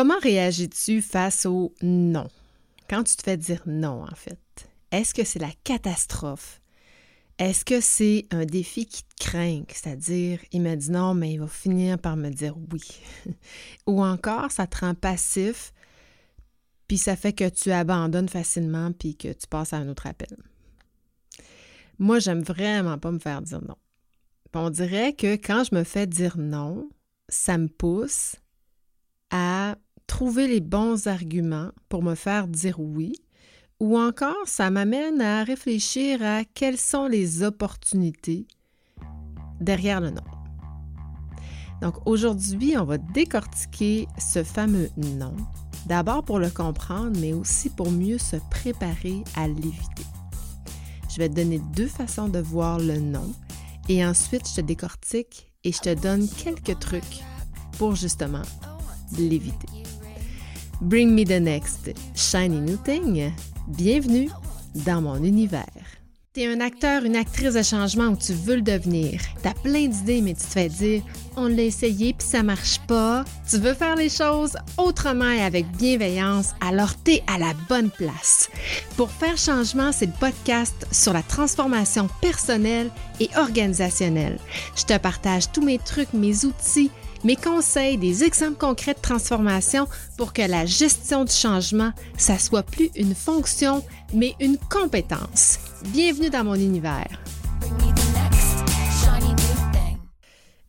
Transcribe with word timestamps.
Comment 0.00 0.18
réagis-tu 0.18 1.02
face 1.02 1.44
au 1.44 1.74
non? 1.82 2.26
Quand 2.88 3.04
tu 3.04 3.16
te 3.16 3.22
fais 3.22 3.36
dire 3.36 3.60
non, 3.66 4.02
en 4.02 4.14
fait, 4.14 4.40
est-ce 4.90 5.12
que 5.12 5.24
c'est 5.24 5.38
la 5.38 5.52
catastrophe? 5.62 6.62
Est-ce 7.38 7.66
que 7.66 7.82
c'est 7.82 8.26
un 8.30 8.46
défi 8.46 8.86
qui 8.86 9.02
te 9.02 9.22
craint, 9.22 9.62
c'est-à-dire 9.68 10.40
il 10.52 10.62
m'a 10.62 10.76
dit 10.76 10.90
non, 10.90 11.12
mais 11.12 11.34
il 11.34 11.40
va 11.40 11.48
finir 11.48 11.98
par 11.98 12.16
me 12.16 12.30
dire 12.30 12.56
oui? 12.72 12.80
Ou 13.86 14.02
encore, 14.02 14.50
ça 14.50 14.66
te 14.66 14.78
rend 14.78 14.94
passif, 14.94 15.74
puis 16.88 16.96
ça 16.96 17.14
fait 17.14 17.34
que 17.34 17.50
tu 17.50 17.70
abandonnes 17.70 18.30
facilement, 18.30 18.92
puis 18.92 19.16
que 19.16 19.34
tu 19.34 19.46
passes 19.48 19.74
à 19.74 19.76
un 19.76 19.88
autre 19.90 20.06
appel. 20.06 20.34
Moi, 21.98 22.20
j'aime 22.20 22.42
vraiment 22.42 22.96
pas 22.96 23.12
me 23.12 23.18
faire 23.18 23.42
dire 23.42 23.60
non. 23.60 23.76
on 24.54 24.70
dirait 24.70 25.12
que 25.12 25.34
quand 25.34 25.64
je 25.64 25.74
me 25.74 25.84
fais 25.84 26.06
dire 26.06 26.38
non, 26.38 26.88
ça 27.28 27.58
me 27.58 27.68
pousse 27.68 28.36
à 29.30 29.76
trouver 30.10 30.48
les 30.48 30.60
bons 30.60 31.06
arguments 31.06 31.70
pour 31.88 32.02
me 32.02 32.16
faire 32.16 32.48
dire 32.48 32.80
oui, 32.80 33.12
ou 33.78 33.96
encore 33.96 34.44
ça 34.44 34.68
m'amène 34.68 35.20
à 35.20 35.44
réfléchir 35.44 36.20
à 36.20 36.42
quelles 36.42 36.78
sont 36.78 37.06
les 37.06 37.44
opportunités 37.44 38.48
derrière 39.60 40.00
le 40.00 40.10
non. 40.10 40.24
Donc 41.80 41.94
aujourd'hui, 42.06 42.76
on 42.76 42.84
va 42.84 42.98
décortiquer 42.98 44.08
ce 44.18 44.42
fameux 44.42 44.90
non, 44.96 45.36
d'abord 45.86 46.24
pour 46.24 46.40
le 46.40 46.50
comprendre, 46.50 47.16
mais 47.20 47.32
aussi 47.32 47.70
pour 47.70 47.92
mieux 47.92 48.18
se 48.18 48.36
préparer 48.50 49.22
à 49.36 49.46
l'éviter. 49.46 50.04
Je 51.08 51.18
vais 51.18 51.28
te 51.28 51.36
donner 51.36 51.60
deux 51.76 51.86
façons 51.86 52.28
de 52.28 52.40
voir 52.40 52.80
le 52.80 52.98
non 52.98 53.32
et 53.88 54.04
ensuite 54.04 54.48
je 54.48 54.56
te 54.56 54.60
décortique 54.60 55.52
et 55.62 55.70
je 55.70 55.78
te 55.78 55.94
donne 55.94 56.28
quelques 56.28 56.80
trucs 56.80 57.22
pour 57.78 57.94
justement 57.94 58.42
l'éviter. 59.16 59.79
Bring 60.80 61.14
me 61.14 61.24
the 61.24 61.40
next 61.40 61.90
shiny 62.14 62.58
new 62.58 62.78
thing. 62.78 63.34
Bienvenue 63.68 64.30
dans 64.86 65.02
mon 65.02 65.22
univers. 65.22 65.66
T'es 66.32 66.46
un 66.46 66.60
acteur, 66.60 67.04
une 67.04 67.16
actrice 67.16 67.52
de 67.52 67.62
changement 67.62 68.06
où 68.06 68.16
tu 68.16 68.32
veux 68.32 68.56
le 68.56 68.62
devenir. 68.62 69.20
T'as 69.42 69.52
plein 69.52 69.88
d'idées, 69.88 70.22
mais 70.22 70.32
tu 70.32 70.40
te 70.40 70.46
fais 70.46 70.70
dire 70.70 71.02
on 71.36 71.48
l'a 71.48 71.64
essayé 71.64 72.14
puis 72.14 72.26
ça 72.26 72.42
marche 72.42 72.78
pas. 72.86 73.26
Tu 73.48 73.58
veux 73.58 73.74
faire 73.74 73.96
les 73.96 74.08
choses 74.08 74.56
autrement 74.78 75.30
et 75.30 75.42
avec 75.42 75.70
bienveillance, 75.72 76.54
alors 76.62 76.94
t'es 76.94 77.22
à 77.26 77.36
la 77.38 77.52
bonne 77.68 77.90
place. 77.90 78.48
Pour 78.96 79.10
faire 79.10 79.36
changement, 79.36 79.92
c'est 79.92 80.06
le 80.06 80.18
podcast 80.18 80.86
sur 80.92 81.12
la 81.12 81.22
transformation 81.22 82.08
personnelle 82.22 82.90
et 83.18 83.28
organisationnelle. 83.36 84.38
Je 84.76 84.84
te 84.84 84.96
partage 84.96 85.52
tous 85.52 85.62
mes 85.62 85.78
trucs, 85.78 86.14
mes 86.14 86.46
outils 86.46 86.90
mes 87.24 87.36
conseils, 87.36 87.98
des 87.98 88.24
exemples 88.24 88.58
concrets 88.58 88.94
de 88.94 89.00
transformation 89.00 89.86
pour 90.16 90.32
que 90.32 90.42
la 90.42 90.66
gestion 90.66 91.24
du 91.24 91.32
changement, 91.32 91.92
ça 92.16 92.38
soit 92.38 92.62
plus 92.62 92.90
une 92.96 93.14
fonction, 93.14 93.84
mais 94.14 94.34
une 94.40 94.56
compétence. 94.56 95.58
Bienvenue 95.92 96.30
dans 96.30 96.44
mon 96.44 96.54
univers. 96.54 97.20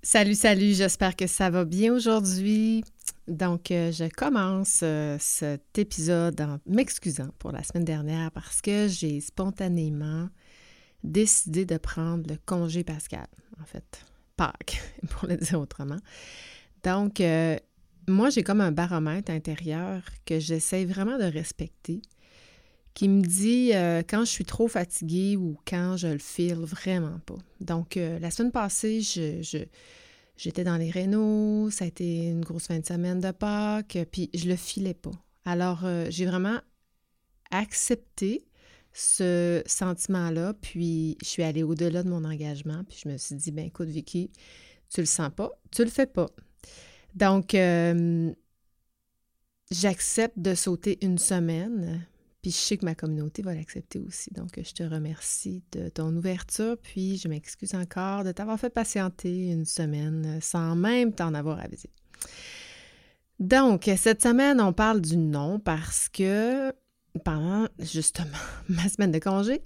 Salut, 0.03 0.35
salut, 0.35 0.73
j'espère 0.73 1.15
que 1.15 1.27
ça 1.27 1.49
va 1.49 1.63
bien 1.63 1.93
aujourd'hui. 1.93 2.83
Donc, 3.27 3.71
euh, 3.71 3.91
je 3.91 4.09
commence 4.09 4.81
euh, 4.83 5.15
cet 5.19 5.77
épisode 5.77 6.41
en 6.41 6.57
m'excusant 6.65 7.29
pour 7.39 7.51
la 7.51 7.63
semaine 7.63 7.85
dernière 7.85 8.31
parce 8.31 8.61
que 8.61 8.87
j'ai 8.89 9.21
spontanément 9.21 10.27
décidé 11.03 11.65
de 11.65 11.77
prendre 11.77 12.27
le 12.27 12.37
congé 12.45 12.83
pascal, 12.83 13.27
en 13.61 13.65
fait. 13.65 14.05
pour 15.09 15.27
le 15.27 15.37
dire 15.37 15.59
autrement. 15.59 15.99
Donc, 16.83 17.21
euh, 17.21 17.57
moi, 18.07 18.29
j'ai 18.29 18.43
comme 18.43 18.61
un 18.61 18.71
baromètre 18.71 19.31
intérieur 19.31 20.03
que 20.25 20.39
j'essaie 20.39 20.85
vraiment 20.85 21.17
de 21.17 21.23
respecter, 21.23 22.01
qui 22.93 23.07
me 23.07 23.21
dit 23.21 23.71
euh, 23.73 24.01
quand 24.07 24.21
je 24.21 24.31
suis 24.31 24.45
trop 24.45 24.67
fatiguée 24.67 25.37
ou 25.37 25.57
quand 25.65 25.95
je 25.97 26.07
le 26.07 26.17
file 26.17 26.55
vraiment 26.55 27.19
pas. 27.25 27.37
Donc, 27.59 27.97
euh, 27.97 28.19
la 28.19 28.31
semaine 28.31 28.51
passée, 28.51 29.01
j'étais 30.37 30.63
dans 30.63 30.77
les 30.77 30.89
rénaux, 30.89 31.69
ça 31.69 31.85
a 31.85 31.87
été 31.87 32.27
une 32.27 32.43
grosse 32.43 32.67
fin 32.67 32.79
de 32.79 32.85
semaine 32.85 33.19
de 33.19 33.31
Pâques, 33.31 33.97
puis 34.11 34.29
je 34.33 34.47
le 34.47 34.55
filais 34.55 34.95
pas. 34.95 35.11
Alors, 35.45 35.85
j'ai 36.09 36.25
vraiment 36.25 36.59
accepté 37.49 38.45
ce 38.93 39.63
sentiment-là, 39.65 40.53
puis 40.53 41.17
je 41.21 41.27
suis 41.27 41.43
allée 41.43 41.63
au-delà 41.63 42.03
de 42.03 42.09
mon 42.09 42.23
engagement, 42.23 42.83
puis 42.87 42.99
je 43.03 43.09
me 43.09 43.17
suis 43.17 43.35
dit, 43.35 43.51
ben 43.51 43.65
écoute, 43.65 43.87
Vicky, 43.87 44.31
tu 44.89 45.01
le 45.01 45.07
sens 45.07 45.29
pas, 45.35 45.51
tu 45.71 45.83
le 45.83 45.89
fais 45.89 46.05
pas. 46.05 46.29
Donc, 47.15 47.55
euh, 47.55 48.31
j'accepte 49.71 50.37
de 50.37 50.55
sauter 50.55 50.97
une 51.01 51.17
semaine, 51.17 52.05
puis 52.41 52.51
je 52.51 52.57
sais 52.57 52.77
que 52.77 52.85
ma 52.85 52.95
communauté 52.95 53.41
va 53.41 53.53
l'accepter 53.53 53.99
aussi. 53.99 54.33
Donc, 54.33 54.59
je 54.61 54.73
te 54.73 54.83
remercie 54.83 55.63
de 55.71 55.89
ton 55.89 56.15
ouverture, 56.15 56.77
puis 56.77 57.17
je 57.17 57.27
m'excuse 57.27 57.75
encore 57.75 58.23
de 58.23 58.31
t'avoir 58.31 58.59
fait 58.59 58.69
patienter 58.69 59.51
une 59.51 59.65
semaine 59.65 60.39
sans 60.41 60.75
même 60.75 61.13
t'en 61.13 61.33
avoir 61.33 61.59
avisé. 61.59 61.89
Donc, 63.39 63.89
cette 63.97 64.21
semaine, 64.21 64.61
on 64.61 64.73
parle 64.73 65.01
du 65.01 65.17
non 65.17 65.59
parce 65.59 66.09
que 66.09 66.71
pendant 67.23 67.67
justement 67.79 68.37
ma 68.69 68.87
semaine 68.89 69.11
de 69.11 69.19
congé, 69.19 69.61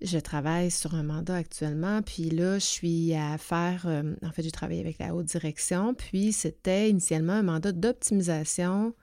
je 0.00 0.18
travaille 0.18 0.70
sur 0.70 0.94
un 0.94 1.02
mandat 1.02 1.34
actuellement, 1.34 2.02
puis 2.02 2.30
là, 2.30 2.58
je 2.58 2.64
suis 2.64 3.14
à 3.14 3.36
faire, 3.36 3.82
euh, 3.86 4.14
en 4.22 4.30
fait, 4.30 4.42
j'ai 4.42 4.52
travaillé 4.52 4.80
avec 4.80 4.98
la 4.98 5.14
haute 5.14 5.26
direction, 5.26 5.94
puis 5.94 6.32
c'était 6.32 6.88
initialement 6.88 7.32
un 7.32 7.42
mandat 7.42 7.72
d'optimisation 7.72 8.94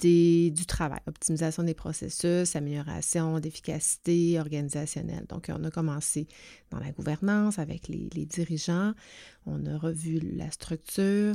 du 0.00 0.66
travail, 0.66 1.00
optimisation 1.06 1.62
des 1.62 1.72
processus, 1.72 2.56
amélioration 2.56 3.38
d'efficacité 3.40 4.38
organisationnelle. 4.38 5.24
Donc, 5.28 5.46
on 5.48 5.64
a 5.64 5.70
commencé 5.70 6.26
dans 6.70 6.78
la 6.78 6.90
gouvernance 6.90 7.58
avec 7.58 7.88
les, 7.88 8.10
les 8.12 8.26
dirigeants, 8.26 8.92
on 9.46 9.64
a 9.64 9.78
revu 9.78 10.18
la 10.20 10.50
structure 10.50 11.34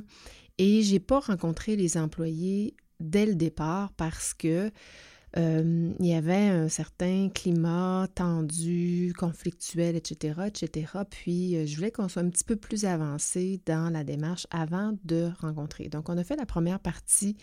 et 0.59 0.83
j'ai 0.83 0.99
pas 0.99 1.19
rencontré 1.19 1.77
les 1.77 1.97
employés 1.97 2.75
dès 2.99 3.25
le 3.25 3.35
départ 3.35 3.91
parce 3.93 4.33
que 4.33 4.71
euh, 5.37 5.93
il 5.99 6.05
y 6.07 6.15
avait 6.15 6.49
un 6.49 6.69
certain 6.69 7.29
climat 7.29 8.07
tendu, 8.15 9.13
conflictuel, 9.17 9.95
etc., 9.95 10.41
etc. 10.47 10.87
Puis, 11.09 11.55
euh, 11.55 11.65
je 11.67 11.75
voulais 11.75 11.91
qu'on 11.91 12.07
soit 12.07 12.23
un 12.23 12.29
petit 12.29 12.43
peu 12.43 12.55
plus 12.55 12.85
avancé 12.85 13.61
dans 13.65 13.91
la 13.91 14.03
démarche 14.03 14.47
avant 14.49 14.97
de 15.03 15.29
rencontrer. 15.39 15.87
Donc, 15.87 16.09
on 16.09 16.17
a 16.17 16.23
fait 16.23 16.35
la 16.35 16.47
première 16.47 16.79
partie 16.79 17.37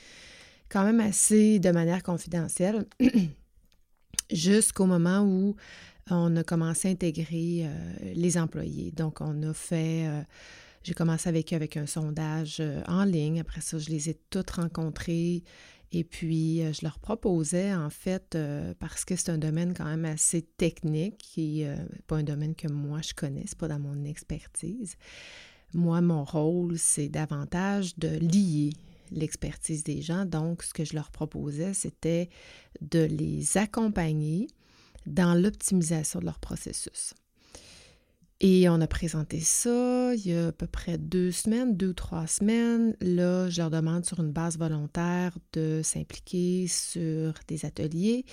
quand 0.68 0.84
même 0.84 0.98
assez 0.98 1.60
de 1.60 1.70
manière 1.70 2.02
confidentielle 2.02 2.86
jusqu'au 4.32 4.86
moment 4.86 5.20
où 5.20 5.54
on 6.10 6.34
a 6.36 6.42
commencé 6.42 6.88
à 6.88 6.90
intégrer 6.90 7.66
euh, 7.66 8.12
les 8.14 8.36
employés. 8.36 8.90
Donc, 8.90 9.20
on 9.20 9.44
a 9.44 9.54
fait... 9.54 10.08
j'ai 10.82 10.94
commencé 10.94 11.28
avec 11.28 11.52
eux 11.52 11.56
avec 11.56 11.76
un 11.76 11.86
sondage 11.86 12.60
en 12.88 13.04
ligne. 13.04 13.38
Après 13.38 13.60
ça, 13.60 13.78
je 13.78 13.90
les 13.90 14.10
ai 14.10 14.18
toutes 14.28 14.50
rencontrés. 14.50 15.44
Et 15.98 16.04
puis, 16.04 16.60
euh, 16.60 16.74
je 16.74 16.80
leur 16.82 16.98
proposais, 16.98 17.72
en 17.72 17.88
fait, 17.88 18.34
euh, 18.34 18.74
parce 18.78 19.06
que 19.06 19.16
c'est 19.16 19.30
un 19.30 19.38
domaine 19.38 19.72
quand 19.72 19.86
même 19.86 20.04
assez 20.04 20.42
technique, 20.42 21.32
n'est 21.38 21.64
euh, 21.64 21.76
pas 22.06 22.16
un 22.16 22.22
domaine 22.22 22.54
que 22.54 22.68
moi 22.68 23.00
je 23.00 23.14
connais, 23.14 23.44
c'est 23.46 23.56
pas 23.56 23.68
dans 23.68 23.78
mon 23.78 24.04
expertise. 24.04 24.96
Moi, 25.72 26.02
mon 26.02 26.22
rôle, 26.22 26.76
c'est 26.78 27.08
davantage 27.08 27.96
de 27.96 28.08
lier 28.08 28.74
l'expertise 29.10 29.84
des 29.84 30.02
gens. 30.02 30.26
Donc, 30.26 30.64
ce 30.64 30.74
que 30.74 30.84
je 30.84 30.94
leur 30.94 31.10
proposais, 31.10 31.72
c'était 31.72 32.28
de 32.82 33.02
les 33.02 33.56
accompagner 33.56 34.48
dans 35.06 35.32
l'optimisation 35.32 36.20
de 36.20 36.26
leur 36.26 36.40
processus. 36.40 37.14
Et 38.40 38.68
on 38.68 38.80
a 38.82 38.86
présenté 38.86 39.40
ça 39.40 40.14
il 40.14 40.26
y 40.26 40.34
a 40.34 40.48
à 40.48 40.52
peu 40.52 40.66
près 40.66 40.98
deux 40.98 41.30
semaines, 41.30 41.74
deux 41.74 41.88
ou 41.88 41.94
trois 41.94 42.26
semaines. 42.26 42.94
Là, 43.00 43.48
je 43.48 43.60
leur 43.62 43.70
demande 43.70 44.04
sur 44.04 44.20
une 44.20 44.32
base 44.32 44.58
volontaire 44.58 45.36
de 45.54 45.80
s'impliquer 45.82 46.66
sur 46.68 47.32
des 47.48 47.64
ateliers. 47.64 48.26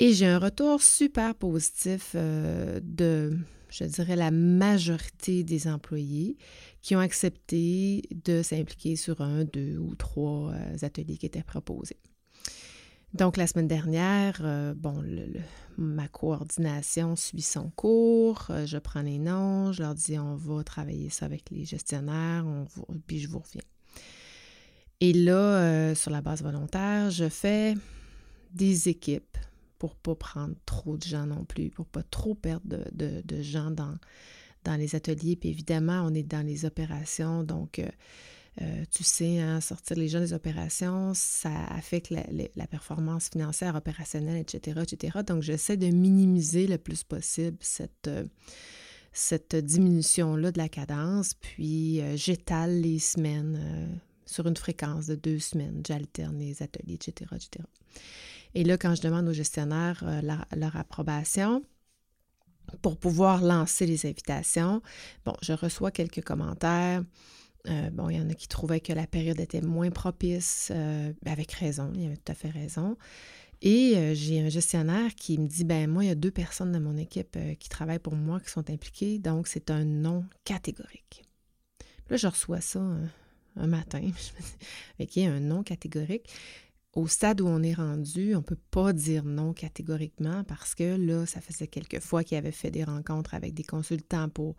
Et 0.00 0.12
j'ai 0.12 0.26
un 0.26 0.38
retour 0.38 0.82
super 0.82 1.36
positif 1.36 2.12
euh, 2.16 2.80
de, 2.82 3.38
je 3.68 3.84
dirais, 3.84 4.16
la 4.16 4.32
majorité 4.32 5.44
des 5.44 5.68
employés 5.68 6.36
qui 6.80 6.96
ont 6.96 7.00
accepté 7.00 8.02
de 8.24 8.42
s'impliquer 8.42 8.96
sur 8.96 9.20
un, 9.20 9.44
deux 9.44 9.78
ou 9.78 9.94
trois 9.94 10.50
euh, 10.50 10.76
ateliers 10.82 11.16
qui 11.16 11.26
étaient 11.26 11.44
proposés. 11.44 11.98
Donc, 13.14 13.36
la 13.36 13.46
semaine 13.46 13.68
dernière, 13.68 14.40
euh, 14.42 14.72
bon, 14.74 15.04
ma 15.76 16.08
coordination 16.08 17.14
suit 17.14 17.42
son 17.42 17.70
cours, 17.70 18.46
euh, 18.48 18.64
je 18.64 18.78
prends 18.78 19.02
les 19.02 19.18
noms, 19.18 19.72
je 19.72 19.82
leur 19.82 19.94
dis 19.94 20.18
on 20.18 20.34
va 20.34 20.64
travailler 20.64 21.10
ça 21.10 21.26
avec 21.26 21.50
les 21.50 21.66
gestionnaires, 21.66 22.46
on 22.46 22.66
puis 23.06 23.18
je 23.18 23.28
vous 23.28 23.40
reviens. 23.40 23.62
Et 25.00 25.12
là, 25.12 25.34
euh, 25.34 25.94
sur 25.94 26.10
la 26.10 26.22
base 26.22 26.42
volontaire, 26.42 27.10
je 27.10 27.28
fais 27.28 27.74
des 28.54 28.88
équipes 28.88 29.36
pour 29.78 29.94
pas 29.96 30.14
prendre 30.14 30.54
trop 30.64 30.96
de 30.96 31.02
gens 31.02 31.26
non 31.26 31.44
plus, 31.44 31.68
pour 31.68 31.86
pas 31.86 32.04
trop 32.04 32.34
perdre 32.34 32.78
de, 32.92 33.42
gens 33.42 33.70
dans, 33.70 33.96
dans 34.64 34.76
les 34.76 34.94
ateliers. 34.94 35.36
Puis 35.36 35.50
évidemment, 35.50 36.02
on 36.06 36.14
est 36.14 36.22
dans 36.22 36.46
les 36.46 36.64
opérations, 36.64 37.42
donc 37.42 37.80
Euh, 38.60 38.84
tu 38.90 39.02
sais, 39.02 39.40
hein, 39.40 39.60
sortir 39.62 39.96
les 39.96 40.08
gens 40.08 40.20
des 40.20 40.34
opérations, 40.34 41.12
ça 41.14 41.64
affecte 41.70 42.10
la, 42.10 42.66
performance 42.66 43.30
financière, 43.30 43.74
opérationnelle, 43.74 44.36
etc., 44.36 44.82
etc. 44.82 45.20
Donc, 45.26 45.42
j'essaie 45.42 45.78
de 45.78 45.86
minimiser 45.86 46.66
le 46.66 46.76
plus 46.76 47.02
possible 47.02 47.56
cette, 47.60 48.08
euh, 48.08 48.24
cette 49.12 49.56
diminution-là 49.56 50.52
de 50.52 50.58
la 50.58 50.68
cadence, 50.68 51.32
puis 51.34 52.02
euh, 52.02 52.16
j'étale 52.16 52.80
les 52.80 52.98
semaines 52.98 53.98
sur 54.26 54.46
une 54.46 54.56
fréquence 54.56 55.06
de 55.06 55.14
deux 55.14 55.38
semaines, 55.38 55.82
j'alterne 55.86 56.38
les 56.38 56.62
ateliers, 56.62 56.94
etc., 56.94 57.30
etc. 57.34 57.64
Et 58.54 58.64
là, 58.64 58.76
quand 58.76 58.94
je 58.94 59.00
demande 59.00 59.28
aux 59.28 59.32
gestionnaires 59.32 60.04
leur 60.22 60.76
approbation, 60.76 61.62
pour 62.80 62.96
pouvoir 62.96 63.42
lancer 63.42 63.86
les 63.86 64.06
invitations. 64.06 64.82
Bon, 65.24 65.34
je 65.42 65.52
reçois 65.52 65.90
quelques 65.90 66.22
commentaires. 66.22 67.02
Euh, 67.68 67.90
bon, 67.90 68.08
il 68.08 68.16
y 68.16 68.20
en 68.20 68.28
a 68.28 68.34
qui 68.34 68.48
trouvaient 68.48 68.80
que 68.80 68.92
la 68.92 69.06
période 69.06 69.38
était 69.38 69.60
moins 69.60 69.90
propice, 69.90 70.70
euh, 70.74 71.12
avec 71.24 71.52
raison, 71.52 71.92
il 71.94 72.06
avait 72.06 72.16
tout 72.16 72.32
à 72.32 72.34
fait 72.34 72.50
raison. 72.50 72.96
Et 73.60 73.96
euh, 73.96 74.14
j'ai 74.14 74.40
un 74.40 74.48
gestionnaire 74.48 75.14
qui 75.14 75.38
me 75.38 75.46
dit, 75.46 75.64
ben 75.64 75.88
moi, 75.88 76.04
il 76.04 76.08
y 76.08 76.10
a 76.10 76.16
deux 76.16 76.32
personnes 76.32 76.72
de 76.72 76.78
mon 76.78 76.96
équipe 76.96 77.38
qui 77.60 77.68
travaillent 77.68 78.00
pour 78.00 78.16
moi 78.16 78.40
qui 78.40 78.50
sont 78.50 78.68
impliquées, 78.68 79.18
donc 79.18 79.46
c'est 79.46 79.70
un 79.70 79.84
non 79.84 80.24
catégorique. 80.44 81.24
là, 82.08 82.16
je 82.16 82.26
reçois 82.26 82.60
ça 82.60 82.80
un, 82.80 83.66
matin, 83.66 84.00
je 84.02 84.08
me 84.08 84.10
dis, 84.16 84.56
OK, 85.00 85.18
un 85.18 85.40
non 85.40 85.62
catégorique 85.62 86.28
au 86.94 87.06
stade 87.06 87.40
où 87.40 87.46
on 87.46 87.62
est 87.62 87.72
rendu, 87.72 88.34
on 88.34 88.38
ne 88.38 88.44
peut 88.44 88.58
pas 88.70 88.92
dire 88.92 89.24
non 89.24 89.54
catégoriquement 89.54 90.44
parce 90.44 90.74
que 90.74 90.96
là, 90.96 91.24
ça 91.24 91.40
faisait 91.40 91.66
quelques 91.66 92.00
fois 92.00 92.22
qu'il 92.22 92.36
avait 92.36 92.52
fait 92.52 92.70
des 92.70 92.84
rencontres 92.84 93.34
avec 93.34 93.54
des 93.54 93.64
consultants 93.64 94.28
pour 94.28 94.56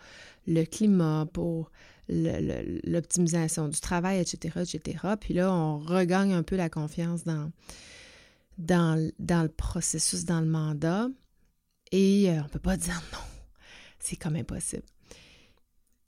le 0.48 0.64
climat, 0.64 1.28
pour 1.32 1.72
l'optimisation 2.10 3.68
du 3.68 3.80
travail, 3.80 4.20
etc., 4.20 4.60
etc. 4.62 5.16
Puis 5.20 5.34
là, 5.34 5.54
on 5.54 5.80
regagne 5.80 6.34
un 6.34 6.44
peu 6.44 6.56
la 6.56 6.70
confiance 6.70 7.24
dans, 7.24 7.52
le 8.58 9.48
processus, 9.48 10.26
dans 10.26 10.42
le 10.42 10.48
mandat. 10.48 11.08
Et 11.92 12.30
euh, 12.30 12.40
on 12.40 12.44
ne 12.44 12.50
peut 12.50 12.60
pas 12.60 12.78
dire 12.78 13.02
non. 13.12 13.20
C'est 14.00 14.16
comme 14.16 14.36
impossible. 14.36 14.84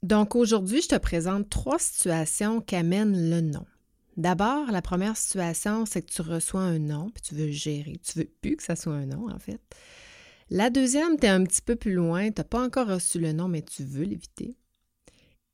Donc 0.02 0.36
aujourd'hui, 0.36 0.82
je 0.82 0.88
te 0.88 0.96
présente 0.96 1.48
trois 1.48 1.78
situations 1.78 2.60
qui 2.60 2.76
amènent 2.76 3.30
le 3.30 3.40
non. 3.40 3.64
D'abord, 4.16 4.70
la 4.70 4.82
première 4.82 5.16
situation, 5.16 5.84
c'est 5.84 6.02
que 6.02 6.10
tu 6.10 6.22
reçois 6.22 6.62
un 6.62 6.78
nom, 6.78 7.10
puis 7.10 7.22
tu 7.22 7.34
veux 7.34 7.50
gérer. 7.50 8.00
Tu 8.02 8.18
veux 8.18 8.30
plus 8.40 8.56
que 8.56 8.62
ça 8.62 8.76
soit 8.76 8.94
un 8.94 9.06
nom, 9.06 9.30
en 9.30 9.38
fait. 9.38 9.60
La 10.48 10.70
deuxième, 10.70 11.18
tu 11.18 11.26
es 11.26 11.28
un 11.28 11.44
petit 11.44 11.60
peu 11.60 11.76
plus 11.76 11.92
loin, 11.92 12.30
tu 12.30 12.40
n'as 12.40 12.44
pas 12.44 12.62
encore 12.62 12.88
reçu 12.88 13.18
le 13.18 13.32
nom, 13.32 13.48
mais 13.48 13.62
tu 13.62 13.82
veux 13.82 14.04
l'éviter. 14.04 14.56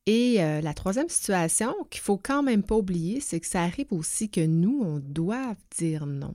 Et 0.06 0.42
euh, 0.42 0.60
la 0.60 0.74
troisième 0.74 1.08
situation 1.08 1.74
qu'il 1.90 2.00
faut 2.00 2.18
quand 2.18 2.42
même 2.42 2.62
pas 2.62 2.76
oublier, 2.76 3.20
c'est 3.20 3.38
que 3.38 3.46
ça 3.46 3.62
arrive 3.62 3.92
aussi 3.92 4.28
que 4.28 4.44
nous, 4.44 4.82
on 4.82 4.98
doit 4.98 5.54
dire 5.78 6.06
non. 6.06 6.34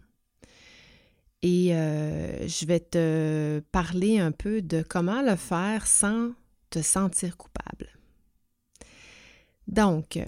Et 1.41 1.75
euh, 1.75 2.47
je 2.47 2.65
vais 2.65 2.79
te 2.79 3.61
parler 3.71 4.19
un 4.19 4.31
peu 4.31 4.61
de 4.61 4.81
comment 4.81 5.21
le 5.21 5.35
faire 5.35 5.85
sans 5.85 6.31
te 6.69 6.81
sentir 6.81 7.37
coupable. 7.37 7.89
Donc, 9.67 10.19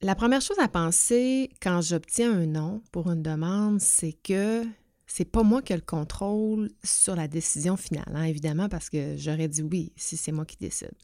la 0.00 0.14
première 0.14 0.40
chose 0.40 0.58
à 0.58 0.68
penser 0.68 1.50
quand 1.60 1.80
j'obtiens 1.80 2.32
un 2.32 2.46
nom 2.46 2.82
pour 2.92 3.10
une 3.10 3.22
demande, 3.22 3.80
c'est 3.80 4.12
que 4.12 4.64
c'est 5.06 5.24
pas 5.24 5.42
moi 5.42 5.62
qui 5.62 5.72
ai 5.72 5.76
le 5.76 5.82
contrôle 5.82 6.70
sur 6.82 7.16
la 7.16 7.28
décision 7.28 7.76
finale, 7.76 8.12
hein, 8.14 8.22
évidemment, 8.22 8.68
parce 8.68 8.88
que 8.88 9.16
j'aurais 9.16 9.48
dit 9.48 9.62
oui 9.62 9.92
si 9.96 10.16
c'est 10.16 10.32
moi 10.32 10.46
qui 10.46 10.56
décide. 10.56 10.94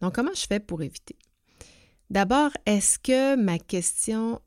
Donc, 0.00 0.14
comment 0.14 0.34
je 0.34 0.46
fais 0.46 0.60
pour 0.60 0.82
éviter? 0.82 1.16
D'abord, 2.10 2.50
est-ce 2.66 2.98
que 2.98 3.36
ma 3.36 3.58
question 3.58 4.40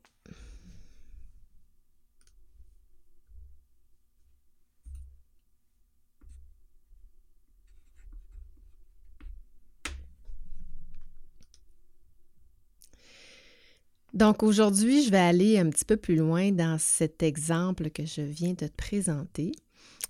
Donc 14.12 14.42
aujourd'hui, 14.42 15.04
je 15.04 15.10
vais 15.10 15.18
aller 15.18 15.58
un 15.58 15.70
petit 15.70 15.84
peu 15.84 15.96
plus 15.96 16.16
loin 16.16 16.50
dans 16.50 16.78
cet 16.78 17.22
exemple 17.22 17.90
que 17.90 18.04
je 18.04 18.22
viens 18.22 18.50
de 18.50 18.66
te 18.66 18.76
présenter. 18.76 19.52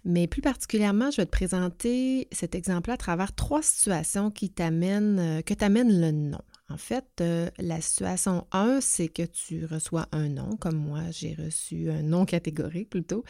Mais 0.05 0.27
plus 0.27 0.41
particulièrement, 0.41 1.11
je 1.11 1.19
vais 1.19 1.27
te 1.27 1.31
présenter 1.31 2.27
cet 2.33 2.55
exemple-là 2.55 2.95
à 2.95 2.99
travers 2.99 3.35
trois 3.35 3.63
situations 3.63 4.31
qui 4.31 4.49
t'amènent, 4.49 5.19
euh, 5.19 5.43
que 5.43 5.53
t'amène 5.53 6.01
le 6.01 6.11
nom. 6.11 6.41
En 6.71 6.79
fait, 6.79 7.07
euh, 7.21 7.51
la 7.59 7.81
situation 7.81 8.47
1, 8.53 8.81
c'est 8.81 9.09
que 9.09 9.23
tu 9.23 9.67
reçois 9.67 10.07
un 10.13 10.29
nom, 10.29 10.57
comme 10.57 10.77
moi, 10.77 11.03
j'ai 11.11 11.35
reçu 11.35 11.91
un 11.91 12.03
nom 12.03 12.25
catégorique 12.25 12.89
plutôt 12.89 13.25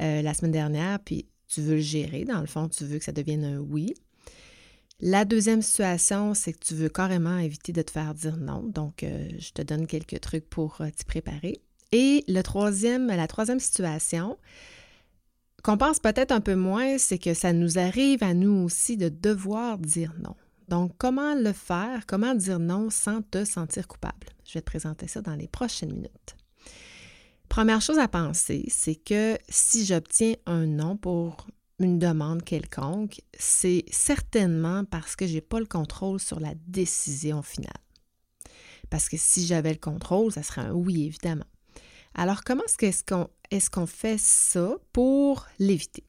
euh, 0.00 0.22
la 0.22 0.34
semaine 0.34 0.52
dernière, 0.52 0.98
puis 0.98 1.26
tu 1.46 1.60
veux 1.60 1.76
le 1.76 1.80
gérer. 1.80 2.24
Dans 2.24 2.40
le 2.40 2.46
fond, 2.46 2.68
tu 2.68 2.84
veux 2.84 2.98
que 2.98 3.04
ça 3.04 3.12
devienne 3.12 3.44
un 3.44 3.58
oui. 3.58 3.94
La 4.98 5.24
deuxième 5.24 5.62
situation, 5.62 6.34
c'est 6.34 6.52
que 6.52 6.58
tu 6.58 6.74
veux 6.74 6.88
carrément 6.88 7.38
éviter 7.38 7.72
de 7.72 7.82
te 7.82 7.90
faire 7.90 8.14
dire 8.14 8.36
non. 8.36 8.62
Donc, 8.62 9.02
je 9.02 9.50
te 9.52 9.62
donne 9.62 9.86
quelques 9.86 10.20
trucs 10.20 10.48
pour 10.48 10.82
t'y 10.94 11.04
préparer. 11.06 11.62
Et 11.92 12.22
le 12.28 12.42
troisième, 12.42 13.06
la 13.06 13.26
troisième 13.26 13.60
situation, 13.60 14.36
qu'on 15.62 15.76
pense 15.76 15.98
peut-être 15.98 16.32
un 16.32 16.40
peu 16.40 16.54
moins, 16.54 16.98
c'est 16.98 17.18
que 17.18 17.34
ça 17.34 17.52
nous 17.52 17.78
arrive 17.78 18.22
à 18.22 18.34
nous 18.34 18.64
aussi 18.64 18.96
de 18.96 19.08
devoir 19.08 19.78
dire 19.78 20.14
non. 20.22 20.34
Donc, 20.68 20.92
comment 20.98 21.34
le 21.34 21.52
faire? 21.52 22.06
Comment 22.06 22.34
dire 22.34 22.60
non 22.60 22.90
sans 22.90 23.22
te 23.22 23.44
sentir 23.44 23.88
coupable? 23.88 24.28
Je 24.46 24.54
vais 24.54 24.60
te 24.60 24.66
présenter 24.66 25.08
ça 25.08 25.20
dans 25.20 25.34
les 25.34 25.48
prochaines 25.48 25.92
minutes. 25.92 26.36
Première 27.48 27.82
chose 27.82 27.98
à 27.98 28.06
penser, 28.06 28.66
c'est 28.68 28.94
que 28.94 29.36
si 29.48 29.84
j'obtiens 29.84 30.34
un 30.46 30.66
non 30.66 30.96
pour 30.96 31.48
une 31.80 31.98
demande 31.98 32.44
quelconque, 32.44 33.20
c'est 33.36 33.84
certainement 33.90 34.84
parce 34.84 35.16
que 35.16 35.26
je 35.26 35.34
n'ai 35.34 35.40
pas 35.40 35.58
le 35.58 35.66
contrôle 35.66 36.20
sur 36.20 36.38
la 36.38 36.54
décision 36.68 37.42
finale. 37.42 37.72
Parce 38.90 39.08
que 39.08 39.16
si 39.16 39.46
j'avais 39.46 39.72
le 39.72 39.78
contrôle, 39.78 40.30
ça 40.30 40.44
serait 40.44 40.60
un 40.60 40.72
oui, 40.72 41.06
évidemment. 41.06 41.46
Alors, 42.14 42.44
comment 42.44 42.64
est-ce 42.80 43.70
qu'on 43.70 43.86
fait 43.86 44.18
ça 44.18 44.76
pour 44.92 45.46
l'éviter? 45.58 46.04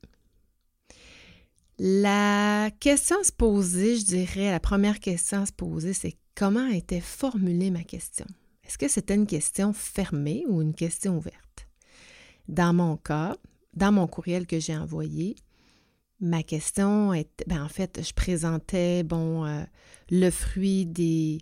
La 1.78 2.70
question 2.80 3.18
à 3.20 3.24
se 3.24 3.32
poser, 3.32 3.98
je 3.98 4.06
dirais, 4.06 4.52
la 4.52 4.60
première 4.60 5.00
question 5.00 5.42
à 5.42 5.46
se 5.46 5.54
poser, 5.54 5.94
c'est 5.94 6.16
comment 6.36 6.68
était 6.68 7.02
formulée 7.02 7.72
ma 7.72 7.84
question? 7.84 8.26
Est-ce 8.64 8.78
que 8.78 8.88
c'était 8.88 9.16
une 9.16 9.28
question 9.28 9.74
fermée 9.74 10.44
ou 10.48 10.62
une 10.62 10.74
question 10.76 11.18
ouverte? 11.18 11.68
Dans 12.48 12.74
mon 12.74 12.98
cas, 12.98 13.36
dans 13.74 13.92
mon 13.92 14.08
courriel 14.08 14.46
que 14.46 14.60
j'ai 14.60 14.78
envoyé, 14.78 15.36
Ma 16.22 16.44
question 16.44 17.16
est, 17.16 17.44
ben 17.48 17.64
en 17.64 17.68
fait, 17.68 18.00
je 18.08 18.14
présentais, 18.14 19.02
bon, 19.02 19.44
euh, 19.44 19.64
le 20.12 20.30
fruit 20.30 20.86
des, 20.86 21.40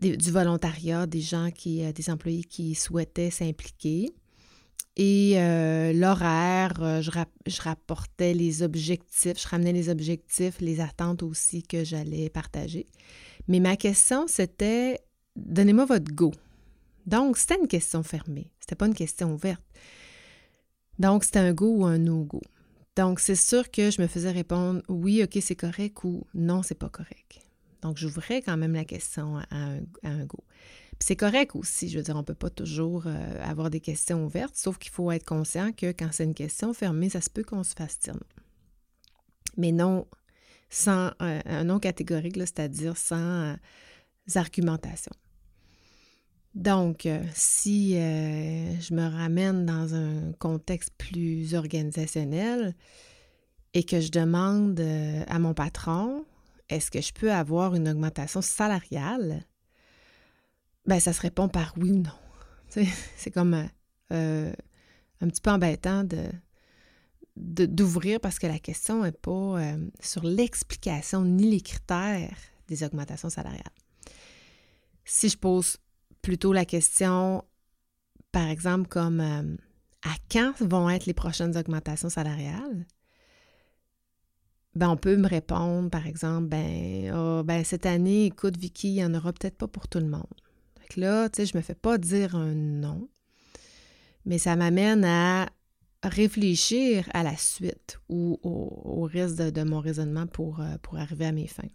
du 0.00 0.30
volontariat, 0.30 1.06
des 1.06 1.20
gens 1.20 1.50
qui, 1.50 1.84
euh, 1.84 1.92
des 1.92 2.10
employés 2.10 2.44
qui 2.44 2.74
souhaitaient 2.74 3.30
s'impliquer. 3.30 4.10
Et 4.96 5.34
euh, 5.36 5.92
l'horaire, 5.92 7.00
je, 7.00 7.10
je, 7.46 7.62
rapportais 7.62 8.34
les 8.34 8.62
objectifs, 8.62 9.40
je 9.40 9.48
ramenais 9.48 9.72
les 9.72 9.88
objectifs, 9.88 10.60
les 10.60 10.80
attentes 10.80 11.22
aussi 11.22 11.62
que 11.62 11.84
j'allais 11.84 12.28
partager. 12.28 12.86
Mais 13.46 13.60
ma 13.60 13.76
question, 13.76 14.26
c'était 14.26 15.00
donnez-moi 15.36 15.84
votre 15.84 16.12
go. 16.12 16.32
Donc, 17.06 17.38
c'était 17.38 17.58
une 17.58 17.68
question 17.68 18.02
fermée. 18.02 18.50
C'était 18.60 18.74
pas 18.74 18.86
une 18.86 18.94
question 18.94 19.32
ouverte. 19.32 19.62
Donc, 20.98 21.24
c'était 21.24 21.38
un 21.38 21.52
go 21.52 21.78
ou 21.78 21.84
un 21.86 21.98
no-go. 21.98 22.40
Donc, 22.96 23.20
c'est 23.20 23.36
sûr 23.36 23.70
que 23.70 23.90
je 23.90 24.02
me 24.02 24.06
faisais 24.06 24.30
répondre 24.30 24.82
oui, 24.88 25.22
OK, 25.22 25.38
c'est 25.40 25.56
correct 25.56 26.04
ou 26.04 26.26
non, 26.34 26.62
c'est 26.62 26.74
pas 26.74 26.88
correct. 26.88 27.40
Donc, 27.82 27.96
j'ouvrais 27.96 28.42
quand 28.42 28.56
même 28.56 28.74
la 28.74 28.84
question 28.84 29.38
à 29.38 29.46
un, 30.02 30.24
go. 30.24 30.44
Puis 30.90 31.06
c'est 31.06 31.16
correct 31.16 31.56
aussi, 31.56 31.88
je 31.88 31.98
veux 31.98 32.04
dire, 32.04 32.14
on 32.14 32.20
ne 32.20 32.24
peut 32.24 32.34
pas 32.34 32.50
toujours 32.50 33.04
euh, 33.06 33.42
avoir 33.42 33.70
des 33.70 33.80
questions 33.80 34.24
ouvertes, 34.24 34.54
sauf 34.54 34.76
qu'il 34.76 34.92
faut 34.92 35.10
être 35.10 35.24
conscient 35.24 35.72
que 35.72 35.92
quand 35.92 36.08
c'est 36.12 36.24
une 36.24 36.34
question 36.34 36.74
fermée, 36.74 37.08
ça 37.08 37.20
se 37.20 37.30
peut 37.30 37.42
qu'on 37.42 37.64
se 37.64 37.74
fasse. 37.74 37.98
Mais 39.56 39.72
non, 39.72 40.06
sans 40.68 41.10
euh, 41.22 41.40
un 41.44 41.64
non 41.64 41.78
catégorique, 41.78 42.36
c'est-à-dire 42.36 42.96
sans 42.98 43.16
euh, 43.16 43.54
argumentation. 44.34 45.12
Donc, 46.54 47.08
si 47.32 47.92
je 47.92 48.94
me 48.94 49.08
ramène 49.08 49.66
dans 49.66 49.94
un 49.94 50.32
contexte 50.32 50.92
plus 50.98 51.54
organisationnel 51.54 52.74
et 53.72 53.84
que 53.84 54.00
je 54.00 54.10
demande 54.10 54.80
à 55.28 55.38
mon 55.38 55.54
patron, 55.54 56.24
est-ce 56.70 56.90
que 56.90 57.00
je 57.00 57.12
peux 57.12 57.32
avoir 57.32 57.74
une 57.74 57.88
augmentation 57.88 58.42
salariale? 58.42 59.44
Ben, 60.86 61.00
ça 61.00 61.12
se 61.12 61.20
répond 61.20 61.48
par 61.48 61.74
oui 61.76 61.90
ou 61.90 61.96
non. 61.96 62.10
C'est 63.16 63.30
comme 63.30 63.54
un 64.10 64.52
petit 65.20 65.40
peu 65.40 65.50
embêtant 65.50 66.04
d'ouvrir 67.36 68.20
parce 68.20 68.38
que 68.38 68.46
la 68.46 68.58
question 68.58 69.02
n'est 69.02 69.12
pas 69.12 69.60
sur 70.00 70.24
l'explication 70.24 71.24
ni 71.24 71.50
les 71.50 71.60
critères 71.60 72.36
des 72.68 72.84
augmentations 72.84 73.30
salariales. 73.30 73.64
Si 75.04 75.28
je 75.28 75.36
pose 75.36 75.76
plutôt 76.22 76.52
la 76.52 76.64
question, 76.64 77.44
par 78.32 78.48
exemple, 78.48 78.88
comme 78.88 79.20
euh, 79.20 79.56
à 80.02 80.14
quand 80.30 80.52
vont 80.60 80.88
être 80.88 81.06
les 81.06 81.14
prochaines 81.14 81.56
augmentations 81.56 82.08
salariales? 82.10 82.86
Ben, 84.76 84.88
on 84.88 84.96
peut 84.96 85.16
me 85.16 85.26
répondre, 85.26 85.90
par 85.90 86.06
exemple, 86.06 86.48
ben, 86.48 87.12
oh, 87.14 87.42
ben 87.44 87.64
cette 87.64 87.86
année, 87.86 88.26
écoute, 88.26 88.56
Vicky, 88.56 88.88
il 88.88 88.94
n'y 88.94 89.04
en 89.04 89.14
aura 89.14 89.32
peut-être 89.32 89.56
pas 89.56 89.66
pour 89.66 89.88
tout 89.88 89.98
le 89.98 90.06
monde. 90.06 90.22
Donc 90.76 90.96
là, 90.96 91.28
tu 91.28 91.38
sais, 91.38 91.46
je 91.46 91.56
me 91.56 91.62
fais 91.62 91.74
pas 91.74 91.98
dire 91.98 92.36
un 92.36 92.54
non, 92.54 93.08
mais 94.24 94.38
ça 94.38 94.54
m'amène 94.54 95.04
à 95.04 95.48
réfléchir 96.02 97.08
à 97.12 97.22
la 97.22 97.36
suite 97.36 97.98
ou 98.08 98.38
au, 98.42 99.08
reste 99.12 99.40
de, 99.40 99.62
mon 99.62 99.80
raisonnement 99.80 100.26
pour, 100.26 100.60
euh, 100.60 100.76
pour 100.82 100.98
arriver 100.98 101.26
à 101.26 101.32
mes 101.32 101.46
fins. 101.46 101.68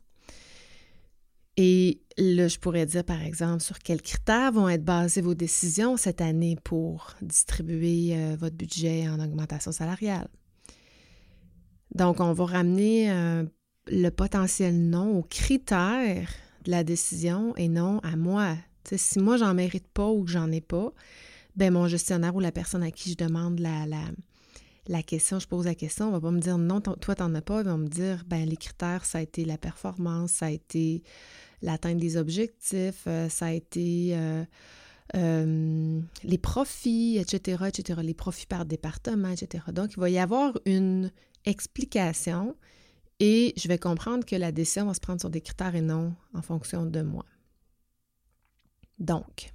Et 1.57 2.01
là, 2.17 2.47
je 2.47 2.59
pourrais 2.59 2.85
dire, 2.85 3.03
par 3.03 3.21
exemple, 3.21 3.61
sur 3.61 3.79
quels 3.79 4.01
critères 4.01 4.51
vont 4.51 4.67
être 4.67 4.83
basées 4.83 5.21
vos 5.21 5.35
décisions 5.35 5.95
cette 5.95 6.21
année 6.21 6.57
pour 6.63 7.13
distribuer 7.21 8.15
euh, 8.15 8.35
votre 8.37 8.55
budget 8.55 9.07
en 9.07 9.19
augmentation 9.19 9.71
salariale? 9.71 10.27
Donc, 11.95 12.19
on 12.19 12.33
va 12.33 12.45
ramener 12.45 13.09
euh, 13.09 13.43
le 13.87 14.09
potentiel 14.09 14.77
non 14.77 15.17
aux 15.17 15.23
critères 15.23 16.29
de 16.65 16.71
la 16.71 16.83
décision 16.83 17.55
et 17.55 17.69
non 17.69 17.99
à 17.99 18.17
moi. 18.17 18.57
si 18.91 19.19
moi, 19.19 19.37
j'en 19.37 19.53
mérite 19.53 19.87
pas 19.87 20.09
ou 20.09 20.25
que 20.25 20.31
j'en 20.31 20.51
ai 20.51 20.59
pas, 20.59 20.91
ben 21.55 21.71
mon 21.71 21.87
gestionnaire 21.87 22.35
ou 22.35 22.41
la 22.41 22.51
personne 22.51 22.83
à 22.83 22.91
qui 22.91 23.11
je 23.11 23.15
demande 23.15 23.59
la, 23.59 23.85
la, 24.87 25.03
question, 25.03 25.39
je 25.39 25.47
pose 25.47 25.65
la 25.65 25.75
question, 25.75 26.09
on 26.09 26.11
va 26.11 26.19
pas 26.19 26.31
me 26.31 26.41
dire 26.41 26.57
non, 26.57 26.81
toi, 26.81 27.15
t'en 27.15 27.33
as 27.33 27.41
pas, 27.41 27.61
ils 27.61 27.67
vont 27.67 27.77
me 27.77 27.87
dire, 27.87 28.23
ben 28.27 28.45
les 28.45 28.57
critères, 28.57 29.05
ça 29.05 29.19
a 29.19 29.21
été 29.21 29.45
la 29.45 29.57
performance, 29.57 30.31
ça 30.31 30.47
a 30.47 30.51
été 30.51 31.01
l'atteinte 31.61 31.97
des 31.97 32.17
objectifs, 32.17 33.03
euh, 33.07 33.29
ça 33.29 33.45
a 33.45 33.51
été 33.51 34.17
euh, 35.15 36.01
les 36.23 36.37
profits, 36.37 37.17
etc., 37.19 37.63
etc., 37.67 38.01
les 38.03 38.13
profits 38.13 38.47
par 38.47 38.65
département, 38.65 39.29
etc. 39.29 39.63
Donc, 39.71 39.93
il 39.93 39.99
va 39.99 40.09
y 40.09 40.17
avoir 40.17 40.59
une 40.65 41.09
explication 41.45 42.55
et 43.19 43.53
je 43.57 43.67
vais 43.67 43.77
comprendre 43.77 44.25
que 44.25 44.35
la 44.35 44.51
décision 44.51 44.85
va 44.85 44.93
se 44.93 44.99
prendre 44.99 45.19
sur 45.19 45.29
des 45.29 45.41
critères 45.41 45.75
et 45.75 45.81
non 45.81 46.13
en 46.33 46.41
fonction 46.41 46.85
de 46.85 47.01
moi. 47.01 47.25
Donc, 48.99 49.53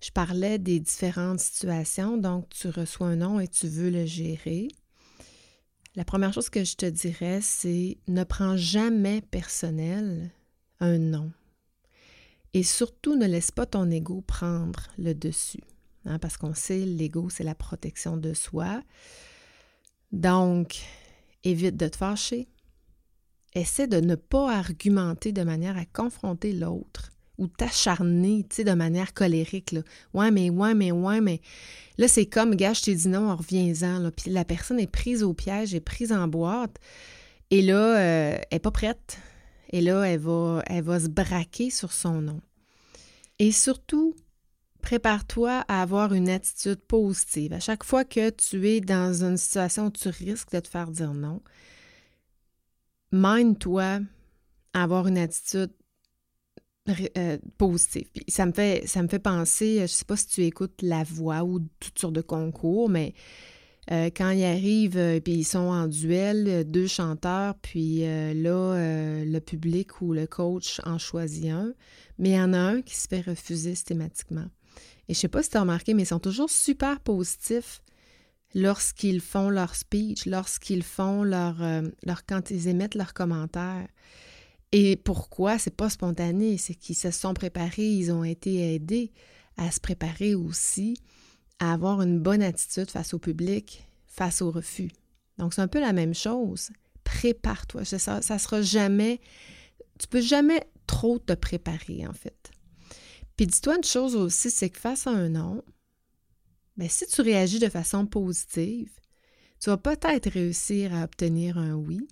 je 0.00 0.10
parlais 0.10 0.58
des 0.58 0.80
différentes 0.80 1.40
situations, 1.40 2.16
donc 2.16 2.48
tu 2.50 2.68
reçois 2.68 3.08
un 3.08 3.16
nom 3.16 3.40
et 3.40 3.48
tu 3.48 3.68
veux 3.68 3.90
le 3.90 4.04
gérer. 4.04 4.68
La 5.94 6.04
première 6.04 6.32
chose 6.32 6.50
que 6.50 6.64
je 6.64 6.76
te 6.76 6.86
dirais, 6.86 7.40
c'est 7.40 7.98
ne 8.08 8.24
prends 8.24 8.56
jamais 8.56 9.20
personnel 9.20 10.30
un 10.80 10.98
non. 10.98 11.30
Et 12.54 12.62
surtout, 12.62 13.16
ne 13.16 13.26
laisse 13.26 13.50
pas 13.50 13.66
ton 13.66 13.90
ego 13.90 14.22
prendre 14.22 14.88
le 14.98 15.14
dessus. 15.14 15.62
Hein, 16.04 16.18
parce 16.18 16.36
qu'on 16.36 16.54
sait, 16.54 16.84
l'ego, 16.84 17.30
c'est 17.30 17.44
la 17.44 17.54
protection 17.54 18.16
de 18.16 18.34
soi. 18.34 18.82
Donc, 20.12 20.76
évite 21.42 21.76
de 21.76 21.88
te 21.88 21.96
fâcher. 21.96 22.48
Essaie 23.54 23.86
de 23.86 24.00
ne 24.00 24.14
pas 24.14 24.54
argumenter 24.54 25.32
de 25.32 25.42
manière 25.42 25.76
à 25.76 25.84
confronter 25.84 26.52
l'autre 26.52 27.10
ou 27.38 27.48
t'acharner, 27.48 28.46
de 28.56 28.72
manière 28.72 29.14
colérique. 29.14 29.72
Là. 29.72 29.80
Ouais, 30.14 30.30
mais, 30.30 30.50
ouais, 30.50 30.74
mais, 30.74 30.92
ouais, 30.92 31.20
mais. 31.20 31.40
Là, 31.98 32.08
c'est 32.08 32.26
comme, 32.26 32.54
gars, 32.54 32.72
je 32.72 32.82
t'ai 32.82 32.94
dit 32.94 33.08
non, 33.08 33.34
reviens-en. 33.34 34.10
Puis 34.10 34.30
la 34.30 34.44
personne 34.44 34.80
est 34.80 34.86
prise 34.86 35.22
au 35.22 35.34
piège, 35.34 35.74
est 35.74 35.80
prise 35.80 36.12
en 36.12 36.28
boîte. 36.28 36.76
Et 37.50 37.62
là, 37.62 37.98
euh, 37.98 38.36
elle 38.36 38.46
n'est 38.52 38.58
pas 38.60 38.70
prête. 38.70 39.18
Et 39.70 39.80
là, 39.80 40.02
elle 40.04 40.20
va, 40.20 40.62
elle 40.66 40.84
va 40.84 41.00
se 41.00 41.08
braquer 41.08 41.70
sur 41.70 41.92
son 41.92 42.22
nom. 42.22 42.40
Et 43.38 43.52
surtout, 43.52 44.14
prépare-toi 44.82 45.64
à 45.68 45.82
avoir 45.82 46.12
une 46.12 46.28
attitude 46.28 46.80
positive. 46.80 47.52
À 47.52 47.60
chaque 47.60 47.84
fois 47.84 48.04
que 48.04 48.30
tu 48.30 48.68
es 48.68 48.80
dans 48.80 49.24
une 49.24 49.36
situation 49.36 49.86
où 49.86 49.90
tu 49.90 50.08
risques 50.08 50.52
de 50.52 50.60
te 50.60 50.68
faire 50.68 50.90
dire 50.90 51.14
non, 51.14 51.40
mine-toi 53.12 54.00
à 54.74 54.82
avoir 54.82 55.06
une 55.06 55.18
attitude 55.18 55.70
euh, 57.16 57.38
positive. 57.58 58.08
ça 58.28 58.44
me 58.44 58.52
fait 58.52 59.22
penser, 59.22 59.78
je 59.82 59.86
sais 59.86 60.04
pas 60.04 60.16
si 60.16 60.26
tu 60.26 60.42
écoutes 60.42 60.82
La 60.82 61.04
Voix 61.04 61.44
ou 61.44 61.60
toutes 61.80 61.98
sortes 61.98 62.14
de 62.14 62.20
concours, 62.20 62.88
mais 62.88 63.14
euh, 63.90 64.10
quand 64.14 64.30
ils 64.30 64.44
arrivent, 64.44 64.96
euh, 64.96 65.20
puis 65.20 65.32
ils 65.32 65.44
sont 65.44 65.58
en 65.58 65.88
duel, 65.88 66.46
euh, 66.48 66.64
deux 66.64 66.86
chanteurs, 66.86 67.56
puis 67.56 68.00
là, 68.02 68.74
le 69.24 69.38
public 69.40 70.00
ou 70.00 70.12
le 70.12 70.26
coach 70.26 70.80
en 70.84 70.98
choisit 70.98 71.50
un, 71.50 71.74
mais 72.18 72.30
il 72.30 72.36
y 72.36 72.40
en 72.40 72.52
a 72.52 72.58
un 72.58 72.82
qui 72.82 72.94
se 72.94 73.08
fait 73.08 73.22
refuser 73.22 73.74
systématiquement. 73.74 74.46
Et 75.08 75.14
je 75.14 75.18
sais 75.18 75.28
pas 75.28 75.42
si 75.42 75.50
tu 75.50 75.56
as 75.56 75.60
remarqué, 75.60 75.94
mais 75.94 76.02
ils 76.02 76.06
sont 76.06 76.18
toujours 76.18 76.50
super 76.50 77.00
positifs 77.00 77.82
lorsqu'ils 78.54 79.20
font 79.20 79.50
leur 79.50 79.74
speech, 79.74 80.26
lorsqu'ils 80.26 80.82
font 80.82 81.22
leur, 81.22 81.56
leur 82.04 82.26
quand 82.26 82.50
ils 82.50 82.68
émettent 82.68 82.94
leurs 82.94 83.14
commentaires. 83.14 83.88
Et 84.72 84.96
pourquoi? 84.96 85.58
C'est 85.58 85.76
pas 85.76 85.90
spontané, 85.90 86.56
c'est 86.56 86.74
qu'ils 86.74 86.96
se 86.96 87.10
sont 87.10 87.34
préparés, 87.34 87.88
ils 87.88 88.10
ont 88.10 88.24
été 88.24 88.74
aidés 88.74 89.12
à 89.56 89.70
se 89.70 89.80
préparer 89.80 90.34
aussi 90.34 90.96
à 91.58 91.72
avoir 91.74 92.02
une 92.02 92.18
bonne 92.18 92.42
attitude 92.42 92.90
face 92.90 93.14
au 93.14 93.18
public, 93.18 93.86
face 94.06 94.42
au 94.42 94.50
refus. 94.50 94.90
Donc, 95.38 95.54
c'est 95.54 95.60
un 95.60 95.68
peu 95.68 95.80
la 95.80 95.92
même 95.92 96.14
chose. 96.14 96.70
Prépare-toi. 97.04 97.84
Ça, 97.84 98.20
ça 98.20 98.38
sera 98.38 98.62
jamais. 98.62 99.20
Tu 99.98 100.08
peux 100.08 100.20
jamais 100.20 100.62
trop 100.86 101.18
te 101.18 101.34
préparer, 101.34 102.06
en 102.06 102.12
fait. 102.12 102.50
Puis 103.36 103.46
dis-toi 103.46 103.76
une 103.76 103.84
chose 103.84 104.16
aussi, 104.16 104.50
c'est 104.50 104.70
que 104.70 104.78
face 104.78 105.06
à 105.06 105.10
un 105.10 105.30
non, 105.30 105.62
ben, 106.76 106.88
si 106.88 107.06
tu 107.06 107.20
réagis 107.20 107.58
de 107.58 107.68
façon 107.68 108.06
positive, 108.06 108.90
tu 109.60 109.70
vas 109.70 109.76
peut-être 109.76 110.30
réussir 110.30 110.94
à 110.94 111.04
obtenir 111.04 111.58
un 111.58 111.74
oui, 111.74 112.08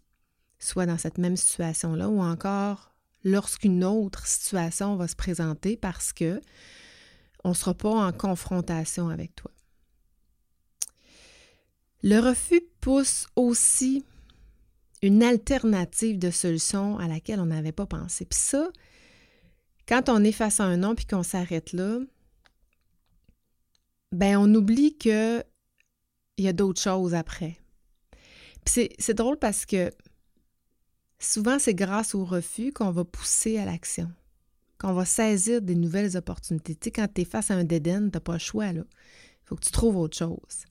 soit 0.58 0.86
dans 0.86 0.98
cette 0.98 1.18
même 1.18 1.36
situation-là, 1.36 2.08
ou 2.08 2.20
encore 2.20 2.94
lorsqu'une 3.24 3.84
autre 3.84 4.26
situation 4.26 4.96
va 4.96 5.08
se 5.08 5.16
présenter 5.16 5.76
parce 5.76 6.12
que 6.12 6.40
on 7.44 7.50
ne 7.50 7.54
sera 7.54 7.74
pas 7.74 7.90
en 7.90 8.12
confrontation 8.12 9.08
avec 9.08 9.34
toi. 9.34 9.50
Le 12.02 12.18
refus 12.18 12.62
pousse 12.80 13.26
aussi 13.36 14.04
une 15.02 15.22
alternative 15.22 16.18
de 16.18 16.30
solution 16.30 16.98
à 16.98 17.08
laquelle 17.08 17.40
on 17.40 17.46
n'avait 17.46 17.72
pas 17.72 17.86
pensé. 17.86 18.24
Puis 18.26 18.38
ça, 18.38 18.70
quand 19.90 20.08
on 20.08 20.22
est 20.22 20.32
face 20.32 20.60
à 20.60 20.64
un 20.64 20.78
non 20.78 20.94
puis 20.94 21.04
qu'on 21.04 21.24
s'arrête 21.24 21.72
là, 21.72 21.98
ben 24.12 24.38
on 24.38 24.54
oublie 24.54 24.96
que 24.96 25.44
il 26.36 26.44
y 26.44 26.48
a 26.48 26.52
d'autres 26.52 26.80
choses 26.80 27.12
après. 27.14 27.58
Puis 28.64 28.88
c'est 28.98 29.14
drôle 29.14 29.36
parce 29.36 29.66
que 29.66 29.90
souvent 31.18 31.58
c'est 31.58 31.74
grâce 31.74 32.14
au 32.14 32.24
refus 32.24 32.72
qu'on 32.72 32.92
va 32.92 33.04
pousser 33.04 33.58
à 33.58 33.64
l'action 33.64 34.10
qu'on 34.80 34.94
va 34.94 35.04
saisir 35.04 35.60
des 35.60 35.74
nouvelles 35.74 36.16
opportunités. 36.16 36.74
Tu 36.74 36.84
sais, 36.84 36.90
quand 36.90 37.06
tu 37.12 37.26
face 37.26 37.50
à 37.50 37.54
un 37.54 37.64
dead 37.64 37.86
end, 37.86 38.04
tu 38.04 38.10
n'as 38.14 38.20
pas 38.20 38.32
le 38.32 38.38
choix. 38.38 38.68
Il 38.68 38.82
faut 39.44 39.54
que 39.54 39.64
tu 39.64 39.72
trouves 39.72 39.96
autre 39.98 40.16
chose. 40.16 40.64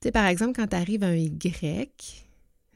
Tu 0.00 0.08
sais, 0.08 0.10
par 0.10 0.26
exemple, 0.26 0.54
quand 0.56 0.66
tu 0.66 0.74
arrives 0.74 1.04
à 1.04 1.08
un 1.08 1.14
Y, 1.14 2.26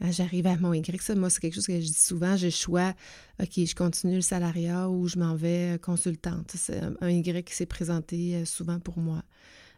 j'arrive 0.00 0.46
à 0.46 0.56
mon 0.56 0.72
Y, 0.72 1.02
ça, 1.02 1.14
moi, 1.14 1.30
c'est 1.30 1.40
quelque 1.40 1.54
chose 1.54 1.66
que 1.66 1.80
je 1.80 1.86
dis 1.86 1.92
souvent, 1.92 2.36
j'ai 2.36 2.48
le 2.48 2.52
choix, 2.52 2.94
OK, 3.40 3.52
je 3.56 3.74
continue 3.74 4.16
le 4.16 4.20
salariat 4.20 4.88
ou 4.88 5.08
je 5.08 5.18
m'en 5.18 5.34
vais 5.34 5.74
euh, 5.74 5.78
consultante. 5.78 6.52
C'est 6.54 6.80
un 7.00 7.10
Y 7.10 7.44
qui 7.44 7.54
s'est 7.54 7.66
présenté 7.66 8.36
euh, 8.36 8.44
souvent 8.44 8.78
pour 8.78 8.98
moi. 8.98 9.22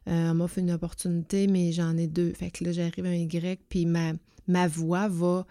Euh, 0.08 0.34
on 0.38 0.46
fait 0.46 0.60
une 0.60 0.72
opportunité, 0.72 1.46
mais 1.46 1.72
j'en 1.72 1.96
ai 1.96 2.06
deux. 2.06 2.32
Fait 2.32 2.50
que 2.50 2.64
là, 2.64 2.72
j'arrive 2.72 3.06
à 3.06 3.08
un 3.08 3.14
Y, 3.14 3.60
puis 3.68 3.86
ma, 3.86 4.12
ma 4.46 4.68
voix 4.68 5.08
va 5.08 5.46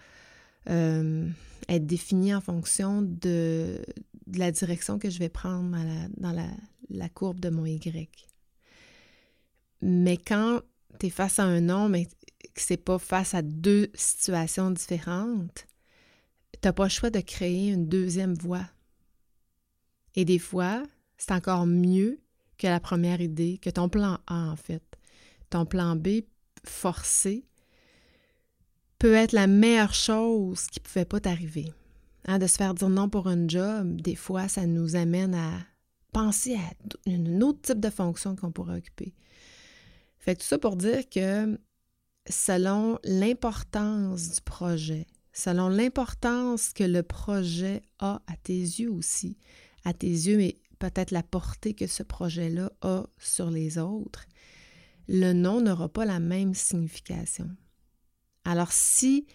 être 0.66 1.86
définie 1.86 2.34
en 2.34 2.40
fonction 2.40 3.02
de, 3.02 3.80
la 4.32 4.52
direction 4.52 4.98
que 4.98 5.10
je 5.10 5.18
vais 5.18 5.28
prendre 5.28 5.76
dans 6.16 6.32
la, 6.32 7.08
courbe 7.08 7.40
de 7.40 7.48
mon 7.48 7.66
Y. 7.66 8.08
Mais 9.82 10.16
quand 10.16 10.60
tu 11.00 11.06
es 11.06 11.10
face 11.10 11.38
à 11.38 11.44
un 11.44 11.60
non, 11.60 11.88
mais 11.88 12.06
que 12.54 12.60
c'est 12.60 12.76
pas 12.76 12.98
face 12.98 13.34
à 13.34 13.42
deux 13.42 13.90
situations 13.94 14.70
différentes, 14.70 15.66
tu 16.52 16.58
n'as 16.64 16.72
pas 16.72 16.84
le 16.84 16.90
choix 16.90 17.10
de 17.10 17.20
créer 17.20 17.70
une 17.70 17.88
deuxième 17.88 18.34
voie. 18.34 18.66
Et 20.14 20.24
des 20.24 20.38
fois, 20.38 20.82
c'est 21.16 21.32
encore 21.32 21.66
mieux 21.66 22.20
que 22.58 22.66
la 22.66 22.80
première 22.80 23.20
idée, 23.20 23.58
que 23.58 23.70
ton 23.70 23.88
plan 23.88 24.18
A, 24.26 24.50
en 24.50 24.56
fait. 24.56 24.82
Ton 25.48 25.64
plan 25.64 25.96
B 25.96 26.22
forcé 26.64 27.46
peut 28.98 29.14
être 29.14 29.32
la 29.32 29.46
meilleure 29.46 29.94
chose 29.94 30.66
qui 30.66 30.80
pouvait 30.80 31.06
pas 31.06 31.20
t'arriver. 31.20 31.72
Hein, 32.26 32.38
de 32.38 32.46
se 32.46 32.56
faire 32.56 32.74
dire 32.74 32.90
non 32.90 33.08
pour 33.08 33.28
un 33.28 33.48
job, 33.48 34.00
des 34.00 34.14
fois, 34.14 34.46
ça 34.46 34.66
nous 34.66 34.94
amène 34.94 35.34
à 35.34 35.52
penser 36.12 36.54
à 36.54 37.10
un 37.10 37.40
autre 37.40 37.62
type 37.62 37.80
de 37.80 37.88
fonction 37.88 38.36
qu'on 38.36 38.52
pourrait 38.52 38.76
occuper. 38.76 39.14
Fait 40.18 40.34
que 40.34 40.40
tout 40.40 40.46
ça 40.46 40.58
pour 40.58 40.76
dire 40.76 41.08
que 41.08 41.58
selon 42.28 42.98
l'importance 43.04 44.30
du 44.30 44.40
projet, 44.42 45.06
selon 45.32 45.68
l'importance 45.68 46.72
que 46.72 46.84
le 46.84 47.02
projet 47.02 47.82
a 47.98 48.22
à 48.26 48.36
tes 48.36 48.58
yeux 48.58 48.90
aussi, 48.90 49.36
à 49.84 49.92
tes 49.92 50.08
yeux, 50.08 50.36
mais 50.36 50.56
peut-être 50.78 51.10
la 51.10 51.22
portée 51.22 51.74
que 51.74 51.86
ce 51.86 52.02
projet-là 52.02 52.72
a 52.82 53.06
sur 53.18 53.50
les 53.50 53.78
autres, 53.78 54.26
le 55.08 55.32
non 55.32 55.60
n'aura 55.60 55.88
pas 55.88 56.04
la 56.04 56.20
même 56.20 56.54
signification. 56.54 57.48
Alors 58.44 58.72
si 58.72 59.26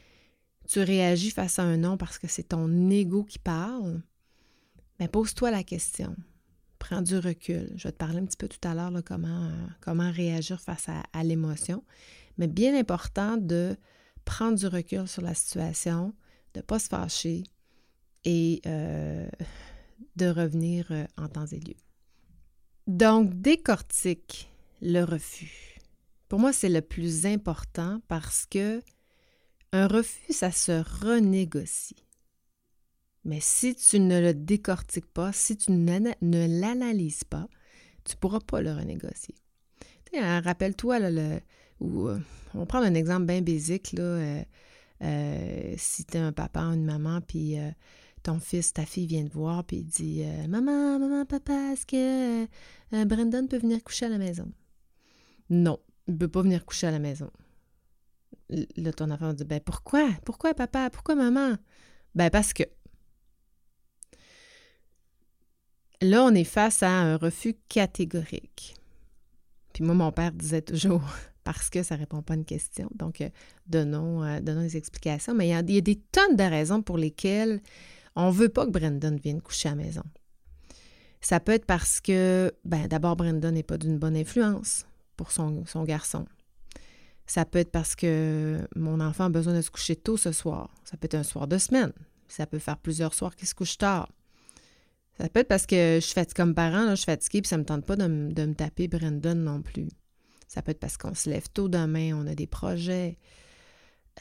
tu 0.67 0.79
réagis 0.79 1.31
face 1.31 1.59
à 1.59 1.63
un 1.63 1.77
non 1.77 1.97
parce 1.97 2.17
que 2.17 2.27
c'est 2.27 2.49
ton 2.49 2.89
ego 2.89 3.23
qui 3.23 3.39
parle, 3.39 4.01
ben 4.99 5.07
pose-toi 5.07 5.51
la 5.51 5.63
question. 5.63 6.15
Prends 6.79 7.01
du 7.01 7.17
recul. 7.17 7.71
Je 7.75 7.87
vais 7.87 7.91
te 7.91 7.97
parler 7.97 8.19
un 8.19 8.25
petit 8.25 8.37
peu 8.37 8.47
tout 8.47 8.65
à 8.67 8.73
l'heure 8.73 8.91
comment, 9.05 9.51
comment 9.81 10.11
réagir 10.11 10.59
face 10.61 10.87
à, 10.89 11.23
l'émotion. 11.23 11.83
Mais 12.37 12.47
bien 12.47 12.77
important 12.77 13.37
de 13.37 13.75
prendre 14.25 14.57
du 14.57 14.67
recul 14.67 15.07
sur 15.07 15.21
la 15.21 15.33
situation, 15.33 16.13
de 16.53 16.59
ne 16.59 16.63
pas 16.63 16.79
se 16.79 16.87
fâcher 16.87 17.43
et 18.23 18.61
euh, 18.65 19.29
de 20.15 20.27
revenir 20.27 20.87
euh, 20.91 21.05
en 21.17 21.27
temps 21.27 21.45
et 21.45 21.59
lieu. 21.59 21.75
Donc, 22.87 23.33
décortique 23.33 24.49
le 24.81 25.03
refus. 25.03 25.79
Pour 26.27 26.39
moi, 26.39 26.53
c'est 26.53 26.69
le 26.69 26.81
plus 26.81 27.25
important 27.25 28.01
parce 28.07 28.45
que 28.45 28.81
un 29.71 29.87
refus, 29.87 30.33
ça 30.33 30.51
se 30.51 30.83
renégocie. 31.03 32.05
Mais 33.23 33.39
si 33.41 33.75
tu 33.75 33.99
ne 33.99 34.21
le 34.21 34.33
décortiques 34.33 35.11
pas, 35.11 35.33
si 35.33 35.57
tu 35.57 35.71
ne 35.71 36.59
l'analyses 36.61 37.23
pas, 37.23 37.47
tu 38.03 38.13
ne 38.13 38.19
pourras 38.19 38.39
pas 38.39 38.61
le 38.61 38.71
renégocier. 38.71 39.35
Hein, 40.13 40.41
euh, 42.07 42.19
on 42.53 42.65
prend 42.65 42.81
un 42.81 42.93
exemple 42.93 43.25
bien 43.25 43.41
basique, 43.41 43.93
là, 43.93 44.43
euh, 45.01 45.73
si 45.77 46.05
tu 46.05 46.17
es 46.17 46.19
un 46.19 46.31
papa 46.31 46.61
une 46.61 46.85
maman, 46.85 47.21
puis 47.21 47.57
ton 48.25 48.39
fils, 48.39 48.73
ta 48.73 48.85
fille 48.85 49.05
vient 49.05 49.23
te 49.23 49.33
voir 49.33 49.63
puis 49.63 49.77
il 49.77 49.85
dit 49.85 50.23
euh, 50.23 50.47
Maman, 50.47 50.97
maman, 50.97 51.25
papa, 51.25 51.53
est-ce 51.73 51.85
que 51.85 52.43
euh, 52.43 52.47
euh, 52.93 53.05
Brandon 53.05 53.47
peut 53.47 53.59
venir 53.59 53.83
coucher 53.83 54.07
à 54.07 54.09
la 54.09 54.17
maison? 54.17 54.51
Non, 55.49 55.79
il 56.07 56.15
ne 56.15 56.19
peut 56.19 56.27
pas 56.27 56.41
venir 56.41 56.65
coucher 56.65 56.87
à 56.87 56.91
la 56.91 56.97
maison. 56.97 57.29
Là, 58.49 58.91
ton 58.93 59.11
enfant 59.11 59.27
va 59.27 59.33
dire 59.33 59.45
Ben 59.45 59.59
pourquoi? 59.59 60.09
Pourquoi, 60.25 60.55
papa? 60.55 60.89
Pourquoi, 60.89 61.13
maman? 61.13 61.55
Ben 62.15 62.31
parce 62.31 62.51
que. 62.51 62.63
Là, 66.01 66.23
on 66.23 66.33
est 66.33 66.43
face 66.43 66.81
à 66.81 66.89
un 66.89 67.17
refus 67.17 67.55
catégorique. 67.69 68.75
Puis 69.73 69.83
moi, 69.83 69.93
mon 69.93 70.11
père 70.11 70.31
disait 70.31 70.63
toujours 70.63 71.03
parce 71.45 71.69
que 71.69 71.83
ça 71.83 71.95
ne 71.95 72.01
répond 72.01 72.21
pas 72.21 72.33
à 72.33 72.37
une 72.37 72.43
question. 72.43 72.89
Donc, 72.95 73.23
donnons, 73.67 74.41
donnons 74.41 74.63
des 74.63 74.75
explications. 74.75 75.33
Mais 75.33 75.47
il 75.47 75.51
y, 75.51 75.77
a, 75.77 75.81
des 75.81 75.95
tonnes 75.95 76.35
de 76.35 76.43
raisons 76.43 76.81
pour 76.81 76.97
lesquelles 76.97 77.61
on 78.15 78.27
ne 78.27 78.33
veut 78.33 78.49
pas 78.49 78.65
que 78.65 78.71
Brendan 78.71 79.17
vienne 79.17 79.41
coucher 79.41 79.69
à 79.69 79.75
la 79.75 79.83
maison. 79.83 80.03
Ça 81.21 81.39
peut 81.39 81.53
être 81.53 81.65
parce 81.65 82.01
que, 82.01 82.51
ben, 82.65 82.87
d'abord, 82.87 83.15
Brendan 83.15 83.53
n'est 83.53 83.63
pas 83.63 83.77
d'une 83.77 83.97
bonne 83.97 84.17
influence 84.17 84.85
pour 85.17 85.31
son, 85.31 85.63
garçon. 85.83 86.25
Ça 87.27 87.45
peut 87.45 87.59
être 87.59 87.71
parce 87.71 87.95
que 87.95 88.67
mon 88.75 88.99
enfant 88.99 89.25
a 89.25 89.29
besoin 89.29 89.53
de 89.53 89.61
se 89.61 89.71
coucher 89.71 89.95
tôt 89.95 90.17
ce 90.17 90.31
soir. 90.31 90.73
Ça 90.83 90.97
peut 90.97 91.05
être 91.05 91.15
un 91.15 91.23
soir 91.23 91.47
de 91.47 91.57
semaine. 91.57 91.93
Ça 92.27 92.47
peut 92.47 92.59
faire 92.59 92.77
plusieurs 92.77 93.13
soirs 93.13 93.35
qu'il 93.35 93.47
se 93.47 93.55
couche 93.55 93.77
tard. 93.77 94.09
Ça 95.19 95.29
peut 95.29 95.41
être 95.41 95.47
parce 95.47 95.65
que 95.65 95.99
je 96.01 96.05
suis 96.05 96.13
fatiguée 96.13 96.35
comme 96.35 96.55
parent, 96.55 96.89
je 96.91 96.95
suis 96.95 97.05
fatiguée 97.05 97.39
et 97.39 97.47
ça 97.47 97.55
ne 97.55 97.61
me 97.61 97.65
tente 97.65 97.85
pas 97.85 97.95
de, 97.95 98.07
me 98.07 98.53
taper 98.53 98.87
Brendan 98.87 99.43
non 99.43 99.61
plus. 99.61 99.87
Ça 100.47 100.61
peut 100.61 100.71
être 100.71 100.79
parce 100.79 100.97
qu'on 100.97 101.13
se 101.13 101.29
lève 101.29 101.49
tôt 101.49 101.67
demain, 101.67 102.13
on 102.13 102.27
a 102.27 102.35
des 102.35 102.47
projets. 102.47 103.17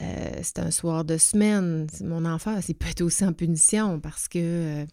Euh, 0.01 0.39
c'est 0.41 0.59
un 0.59 0.71
soir 0.71 1.05
de 1.05 1.17
semaine. 1.17 1.87
Mon 2.01 2.25
enfant, 2.25 2.59
c'est 2.61 2.73
peut 2.73 2.87
être 2.89 3.01
aussi 3.01 3.23
en 3.25 3.33
punition 3.33 3.99
parce 3.99 4.27
que 4.27 4.39
euh, 4.39 4.85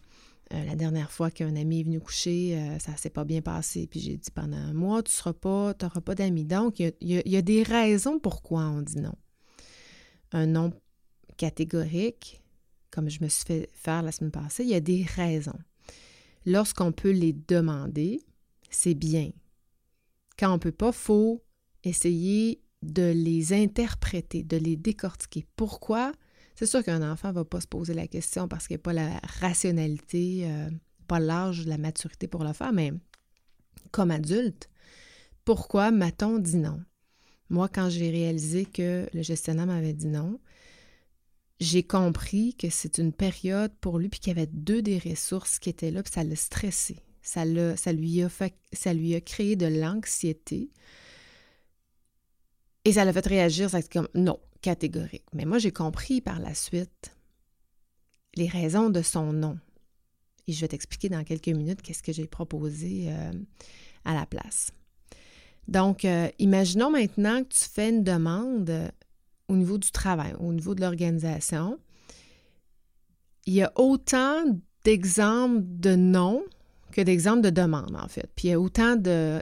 euh, 0.53 0.65
la 0.65 0.75
dernière 0.75 1.11
fois 1.11 1.29
qu'un 1.29 1.55
ami 1.55 1.81
est 1.81 1.83
venu 1.83 1.99
coucher, 1.99 2.77
ça 2.79 2.95
s'est 2.95 3.09
pas 3.09 3.25
bien 3.25 3.41
passé. 3.41 3.87
Puis 3.87 3.99
j'ai 3.99 4.17
dit 4.17 4.31
pendant 4.31 4.57
un 4.57 4.73
mois, 4.73 5.03
tu 5.03 5.11
seras 5.11 5.33
pas, 5.33 5.73
tu 5.73 5.85
n'auras 5.85 6.01
pas 6.01 6.15
d'amis. 6.15 6.45
Donc, 6.45 6.79
il 6.79 6.93
y, 7.01 7.37
a, 7.37 7.41
des 7.41 7.63
raisons 7.63 8.19
pourquoi 8.19 8.63
on 8.63 8.81
dit 8.81 8.99
non. 8.99 9.15
Un 10.31 10.47
non 10.47 10.71
catégorique, 11.37 12.41
comme 12.91 13.09
je 13.09 13.21
me 13.21 13.27
suis 13.27 13.45
fait 13.45 13.69
faire 13.73 14.03
la 14.03 14.11
semaine 14.11 14.31
passée, 14.31 14.63
il 14.63 14.69
y 14.69 14.75
a 14.75 14.79
des 14.79 15.03
raisons. 15.03 15.57
Lorsqu'on 16.45 16.91
peut 16.91 17.11
les 17.11 17.33
demander, 17.33 18.21
c'est 18.69 18.93
bien. 18.93 19.31
Quand 20.37 20.49
on 20.49 20.53
ne 20.53 20.59
peut 20.59 20.71
pas, 20.71 20.91
faut 20.91 21.43
essayer 21.83 22.61
de 22.81 23.11
les 23.15 23.53
interpréter, 23.53 24.43
de 24.43 24.57
les 24.57 24.75
décortiquer. 24.75 25.45
Pourquoi? 25.55 26.11
C'est 26.55 26.65
sûr 26.65 26.83
qu'un 26.83 27.09
enfant 27.09 27.29
ne 27.29 27.33
va 27.33 27.45
pas 27.45 27.61
se 27.61 27.67
poser 27.67 27.93
la 27.93 28.07
question 28.07 28.47
parce 28.47 28.67
qu'il 28.67 28.75
n'y 28.75 28.81
a 28.81 28.83
pas 28.83 28.93
la 28.93 29.19
rationalité, 29.39 30.43
euh, 30.43 30.69
pas 31.07 31.19
l'âge, 31.19 31.65
la 31.65 31.77
maturité 31.77 32.27
pour 32.27 32.43
le 32.43 32.53
faire, 32.53 32.73
mais 32.73 32.93
comme 33.91 34.11
adulte, 34.11 34.69
pourquoi 35.45 35.91
m'a-t-on 35.91 36.39
dit 36.39 36.57
non? 36.57 36.81
Moi, 37.49 37.69
quand 37.69 37.89
j'ai 37.89 38.09
réalisé 38.09 38.65
que 38.65 39.07
le 39.13 39.21
gestionnaire 39.21 39.67
m'avait 39.67 39.93
dit 39.93 40.07
non, 40.07 40.39
j'ai 41.59 41.83
compris 41.83 42.55
que 42.55 42.69
c'est 42.69 42.97
une 42.97 43.13
période 43.13 43.71
pour 43.79 43.99
lui, 43.99 44.09
puis 44.09 44.19
qu'il 44.19 44.35
y 44.35 44.37
avait 44.37 44.49
deux 44.51 44.81
des 44.81 44.99
ressources 44.99 45.59
qui 45.59 45.69
étaient 45.69 45.91
là, 45.91 46.03
puis 46.03 46.13
ça 46.13 46.23
l'a 46.23 46.35
stressé. 46.35 46.97
Ça, 47.23 47.43
ça, 47.77 47.93
lui 47.93 48.21
a 48.21 48.29
fait, 48.29 48.53
ça 48.73 48.93
lui 48.93 49.15
a 49.15 49.21
créé 49.21 49.55
de 49.55 49.65
l'anxiété. 49.65 50.69
Et 52.85 52.93
ça 52.93 53.05
l'a 53.05 53.13
fait 53.13 53.25
réagir, 53.25 53.69
ça 53.69 53.81
comme 53.81 54.09
non, 54.13 54.39
catégorique. 54.61 55.25
Mais 55.33 55.45
moi, 55.45 55.57
j'ai 55.57 55.71
compris 55.71 56.21
par 56.21 56.39
la 56.39 56.53
suite 56.53 57.15
les 58.35 58.47
raisons 58.47 58.89
de 58.89 59.01
son 59.01 59.31
non. 59.33 59.57
Et 60.47 60.51
je 60.51 60.61
vais 60.61 60.67
t'expliquer 60.67 61.09
dans 61.09 61.23
quelques 61.23 61.47
minutes 61.47 61.81
qu'est-ce 61.81 62.03
que 62.03 62.11
j'ai 62.11 62.27
proposé 62.27 63.05
euh, 63.07 63.31
à 64.03 64.13
la 64.13 64.25
place. 64.25 64.71
Donc, 65.67 66.03
euh, 66.03 66.29
imaginons 66.39 66.91
maintenant 66.91 67.43
que 67.43 67.53
tu 67.53 67.63
fais 67.63 67.89
une 67.89 68.03
demande 68.03 68.69
euh, 68.69 68.89
au 69.47 69.55
niveau 69.55 69.77
du 69.77 69.91
travail, 69.91 70.33
au 70.39 70.51
niveau 70.51 70.75
de 70.75 70.81
l'organisation. 70.81 71.79
Il 73.45 73.53
y 73.53 73.61
a 73.61 73.71
autant 73.75 74.43
d'exemples 74.83 75.61
de 75.63 75.95
non 75.95 76.43
que 76.93 77.01
d'exemples 77.01 77.41
de 77.41 77.49
demande, 77.49 77.95
en 77.95 78.07
fait. 78.07 78.29
Puis 78.35 78.47
il 78.47 78.51
y 78.51 78.53
a 78.53 78.59
autant 78.59 78.95
de, 78.95 79.41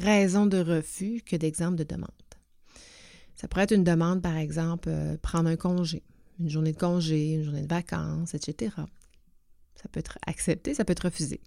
raisons 0.00 0.46
de 0.46 0.58
refus 0.58 1.22
que 1.24 1.36
d'exemples 1.36 1.76
de 1.76 1.84
demande. 1.84 2.10
Ça 3.34 3.48
pourrait 3.48 3.64
être 3.64 3.74
une 3.74 3.84
demande, 3.84 4.22
par 4.22 4.36
exemple, 4.36 4.88
euh, 4.88 5.18
prendre 5.18 5.50
un 5.50 5.56
congé, 5.56 6.02
une 6.40 6.48
journée 6.48 6.72
de 6.72 6.78
congé, 6.78 7.34
une 7.34 7.42
journée 7.42 7.62
de 7.62 7.68
vacances, 7.68 8.34
etc. 8.34 8.74
Ça 9.74 9.88
peut 9.92 10.00
être 10.00 10.18
accepté, 10.26 10.72
ça 10.72 10.86
peut 10.86 10.92
être 10.92 11.04
refusé. 11.04 11.42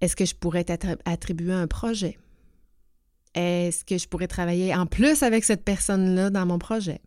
Est-ce 0.00 0.14
que 0.14 0.24
je 0.24 0.36
pourrais 0.36 0.64
attribuer 1.04 1.52
un 1.52 1.66
projet? 1.66 2.16
Est-ce 3.34 3.84
que 3.84 3.98
je 3.98 4.06
pourrais 4.06 4.28
travailler 4.28 4.72
en 4.72 4.86
plus 4.86 5.24
avec 5.24 5.42
cette 5.42 5.64
personne-là 5.64 6.30
dans 6.30 6.46
mon 6.46 6.60
projet? 6.60 7.00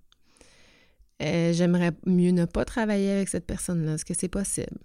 Euh, 1.22 1.54
j'aimerais 1.54 1.92
mieux 2.06 2.32
ne 2.32 2.46
pas 2.46 2.66
travailler 2.66 3.12
avec 3.12 3.30
cette 3.30 3.46
personne-là. 3.46 3.94
Est-ce 3.94 4.06
que 4.06 4.14
c'est 4.14 4.28
possible? 4.28 4.80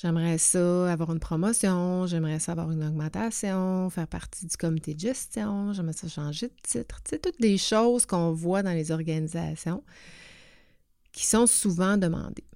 J'aimerais 0.00 0.38
ça 0.38 0.90
avoir 0.90 1.12
une 1.12 1.20
promotion, 1.20 2.06
j'aimerais 2.06 2.38
ça 2.38 2.52
avoir 2.52 2.70
une 2.70 2.82
augmentation, 2.82 3.90
faire 3.90 4.06
partie 4.06 4.46
du 4.46 4.56
comité 4.56 4.94
de 4.94 5.00
gestion, 5.00 5.74
j'aimerais 5.74 5.92
ça 5.92 6.08
changer 6.08 6.48
de 6.48 6.54
titre. 6.62 7.00
C'est 7.06 7.20
toutes 7.20 7.38
des 7.38 7.58
choses 7.58 8.06
qu'on 8.06 8.32
voit 8.32 8.62
dans 8.62 8.72
les 8.72 8.92
organisations 8.92 9.84
qui 11.12 11.26
sont 11.26 11.46
souvent 11.46 11.98
demandées. 11.98 12.46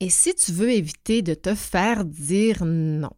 Et 0.00 0.08
si 0.08 0.34
tu 0.34 0.52
veux 0.52 0.70
éviter 0.70 1.20
de 1.20 1.34
te 1.34 1.54
faire 1.54 2.06
dire 2.06 2.64
non, 2.64 3.12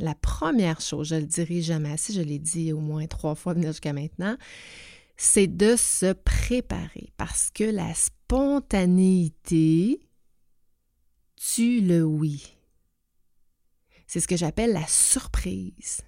la 0.00 0.16
première 0.16 0.80
chose, 0.80 1.06
je 1.08 1.14
le 1.14 1.26
dirai 1.26 1.62
jamais 1.62 1.92
assez, 1.92 2.12
je 2.12 2.22
l'ai 2.22 2.40
dit 2.40 2.72
au 2.72 2.80
moins 2.80 3.06
trois 3.06 3.36
fois 3.36 3.54
jusqu'à 3.54 3.92
maintenant, 3.92 4.36
c'est 5.16 5.46
de 5.46 5.76
se 5.76 6.12
préparer 6.12 7.12
parce 7.16 7.50
que 7.50 7.62
la 7.62 7.94
spontanéité, 7.94 10.00
tu 11.52 11.80
le 11.80 12.02
oui. 12.02 12.56
C'est 14.06 14.20
ce 14.20 14.28
que 14.28 14.36
j'appelle 14.36 14.72
la 14.72 14.86
surprise. 14.86 16.00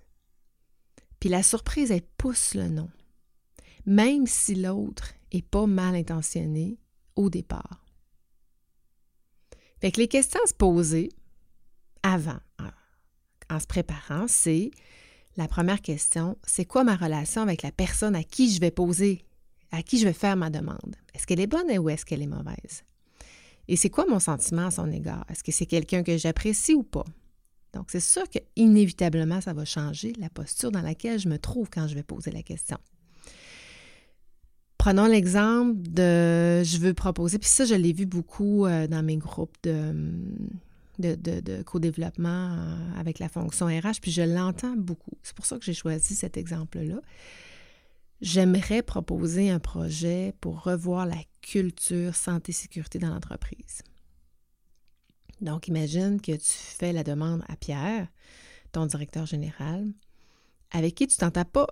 Puis 1.20 1.28
la 1.28 1.42
surprise, 1.42 1.90
elle 1.90 2.06
pousse 2.16 2.54
le 2.54 2.68
non, 2.68 2.88
même 3.84 4.26
si 4.26 4.54
l'autre 4.54 5.12
est 5.32 5.46
pas 5.46 5.66
mal 5.66 5.94
intentionné 5.94 6.78
au 7.16 7.30
départ. 7.30 7.84
Fait 9.80 9.92
que 9.92 10.00
les 10.00 10.08
questions 10.08 10.40
à 10.42 10.48
se 10.48 10.54
poser 10.54 11.10
avant, 12.02 12.40
en 13.50 13.60
se 13.60 13.66
préparant, 13.66 14.26
c'est 14.28 14.70
la 15.36 15.48
première 15.48 15.82
question, 15.82 16.38
c'est 16.46 16.64
quoi 16.64 16.84
ma 16.84 16.96
relation 16.96 17.42
avec 17.42 17.62
la 17.62 17.72
personne 17.72 18.16
à 18.16 18.24
qui 18.24 18.50
je 18.52 18.60
vais 18.60 18.70
poser, 18.70 19.26
à 19.70 19.82
qui 19.82 19.98
je 19.98 20.06
vais 20.06 20.12
faire 20.12 20.36
ma 20.36 20.48
demande? 20.48 20.96
Est-ce 21.14 21.26
qu'elle 21.26 21.40
est 21.40 21.46
bonne 21.46 21.70
ou 21.78 21.90
est-ce 21.90 22.06
qu'elle 22.06 22.22
est 22.22 22.26
mauvaise? 22.26 22.84
Et 23.68 23.76
c'est 23.76 23.90
quoi 23.90 24.06
mon 24.08 24.20
sentiment 24.20 24.66
à 24.66 24.70
son 24.70 24.90
égard? 24.90 25.24
Est-ce 25.28 25.42
que 25.42 25.52
c'est 25.52 25.66
quelqu'un 25.66 26.02
que 26.02 26.16
j'apprécie 26.16 26.74
ou 26.74 26.82
pas? 26.82 27.04
Donc, 27.72 27.86
c'est 27.88 28.00
sûr 28.00 28.28
que 28.30 28.38
inévitablement, 28.56 29.40
ça 29.40 29.52
va 29.52 29.64
changer 29.64 30.12
la 30.18 30.30
posture 30.30 30.70
dans 30.70 30.80
laquelle 30.80 31.18
je 31.18 31.28
me 31.28 31.38
trouve 31.38 31.68
quand 31.68 31.86
je 31.88 31.94
vais 31.94 32.02
poser 32.02 32.30
la 32.30 32.42
question. 32.42 32.78
Prenons 34.78 35.06
l'exemple 35.06 35.76
de 35.82 36.62
je 36.62 36.78
veux 36.78 36.94
proposer, 36.94 37.38
puis 37.38 37.48
ça, 37.48 37.64
je 37.64 37.74
l'ai 37.74 37.92
vu 37.92 38.06
beaucoup 38.06 38.66
euh, 38.66 38.86
dans 38.86 39.02
mes 39.02 39.16
groupes 39.16 39.56
de, 39.64 39.94
de, 40.98 41.62
co-développement 41.64 42.52
euh, 42.52 43.00
avec 43.00 43.18
la 43.18 43.28
fonction 43.28 43.66
RH, 43.66 44.00
puis 44.00 44.12
je 44.12 44.22
l'entends 44.22 44.76
beaucoup. 44.76 45.18
C'est 45.22 45.34
pour 45.34 45.44
ça 45.44 45.58
que 45.58 45.64
j'ai 45.64 45.74
choisi 45.74 46.14
cet 46.14 46.36
exemple-là. 46.36 47.00
J'aimerais 48.20 48.82
proposer 48.82 49.50
un 49.50 49.58
projet 49.58 50.34
pour 50.40 50.62
revoir 50.62 51.06
la 51.06 51.18
culture 51.42 52.14
santé-sécurité 52.14 52.98
dans 52.98 53.10
l'entreprise. 53.10 53.82
Donc, 55.40 55.68
imagine 55.68 56.20
que 56.20 56.32
tu 56.32 56.52
fais 56.52 56.92
la 56.92 57.04
demande 57.04 57.44
à 57.48 57.56
Pierre, 57.56 58.08
ton 58.72 58.86
directeur 58.86 59.26
général, 59.26 59.92
avec 60.70 60.94
qui 60.94 61.06
tu 61.06 61.16
t'entends 61.16 61.44
pas 61.44 61.66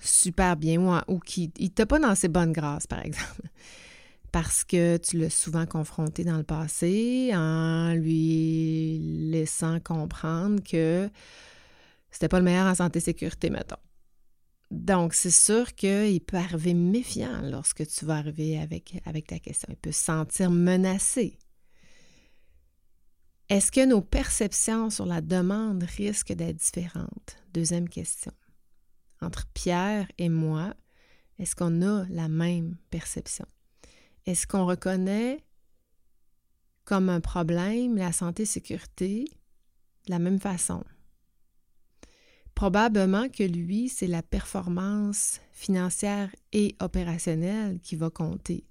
super 0.00 0.56
bien 0.56 1.04
ou, 1.08 1.18
qui 1.18 1.52
ne 1.60 1.68
t'a 1.68 1.86
pas 1.86 1.98
dans 1.98 2.14
ses 2.14 2.28
bonnes 2.28 2.52
grâces, 2.52 2.86
par 2.86 3.04
exemple 3.04 3.42
parce 4.32 4.64
que 4.64 4.96
tu 4.96 5.18
l'as 5.18 5.30
souvent 5.30 5.66
confronté 5.66 6.24
dans 6.24 6.38
le 6.38 6.42
passé 6.42 7.32
en 7.34 7.92
lui 7.92 8.98
laissant 9.30 9.78
comprendre 9.78 10.62
que 10.64 11.10
c'était 12.10 12.28
pas 12.28 12.38
le 12.38 12.44
meilleur 12.46 12.66
en 12.66 12.74
santé 12.74 12.98
sécurité, 12.98 13.50
mettons. 13.50 13.76
Donc, 14.72 15.12
c'est 15.12 15.30
sûr 15.30 15.74
qu'il 15.74 16.22
peut 16.22 16.38
arriver 16.38 16.72
méfiant 16.72 17.42
lorsque 17.42 17.86
tu 17.86 18.06
vas 18.06 18.16
arriver 18.16 18.58
avec, 18.58 19.02
ta 19.26 19.38
question. 19.38 19.68
Il 19.70 19.76
peut 19.76 19.92
se 19.92 20.02
sentir 20.02 20.50
menacé. 20.50 21.38
Est-ce 23.50 23.70
que 23.70 23.84
nos 23.84 24.00
perceptions 24.00 24.88
sur 24.88 25.04
la 25.04 25.20
demande 25.20 25.82
risquent 25.82 26.32
d'être 26.32 26.56
différentes? 26.56 27.36
Deuxième 27.52 27.86
question. 27.86 28.32
Entre 29.20 29.46
Pierre 29.48 30.10
et 30.16 30.30
moi, 30.30 30.74
est-ce 31.38 31.54
qu'on 31.54 31.82
a 31.82 32.06
la 32.08 32.28
même 32.28 32.78
perception? 32.88 33.46
Est-ce 34.24 34.46
qu'on 34.46 34.64
reconnaît 34.64 35.44
comme 36.86 37.10
un 37.10 37.20
problème 37.20 37.98
la 37.98 38.12
santé-sécurité 38.12 39.26
de 40.06 40.12
la 40.12 40.18
même 40.18 40.40
façon? 40.40 40.82
Probablement 42.54 43.28
que 43.28 43.42
lui, 43.42 43.88
c'est 43.88 44.06
la 44.06 44.22
performance 44.22 45.40
financière 45.52 46.34
et 46.52 46.76
opérationnelle 46.80 47.80
qui 47.80 47.96
va 47.96 48.10
compter. 48.10 48.64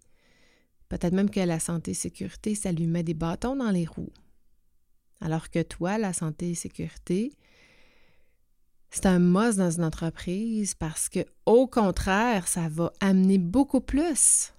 Peut-être 0.90 1.14
même 1.14 1.30
que 1.30 1.40
la 1.40 1.60
santé-sécurité, 1.60 2.54
ça 2.54 2.72
lui 2.72 2.88
met 2.88 3.04
des 3.04 3.14
bâtons 3.14 3.56
dans 3.56 3.72
les 3.72 3.86
roues. 3.86 4.14
Alors 5.22 5.50
que 5.50 5.62
toi, 5.62 5.98
la 5.98 6.14
santé 6.14 6.52
et 6.52 6.56
sécurité, 6.56 7.34
c'est 8.90 9.06
un 9.06 9.20
must 9.20 9.58
dans 9.58 9.72
une 9.72 9.86
entreprise 9.86 10.76
parce 10.76 11.08
que, 11.08 11.26
au 11.46 11.66
contraire, 11.66 12.48
ça 12.48 12.68
va 12.68 12.92
amener 13.00 13.38
beaucoup 13.38 13.80
plus 13.80 14.54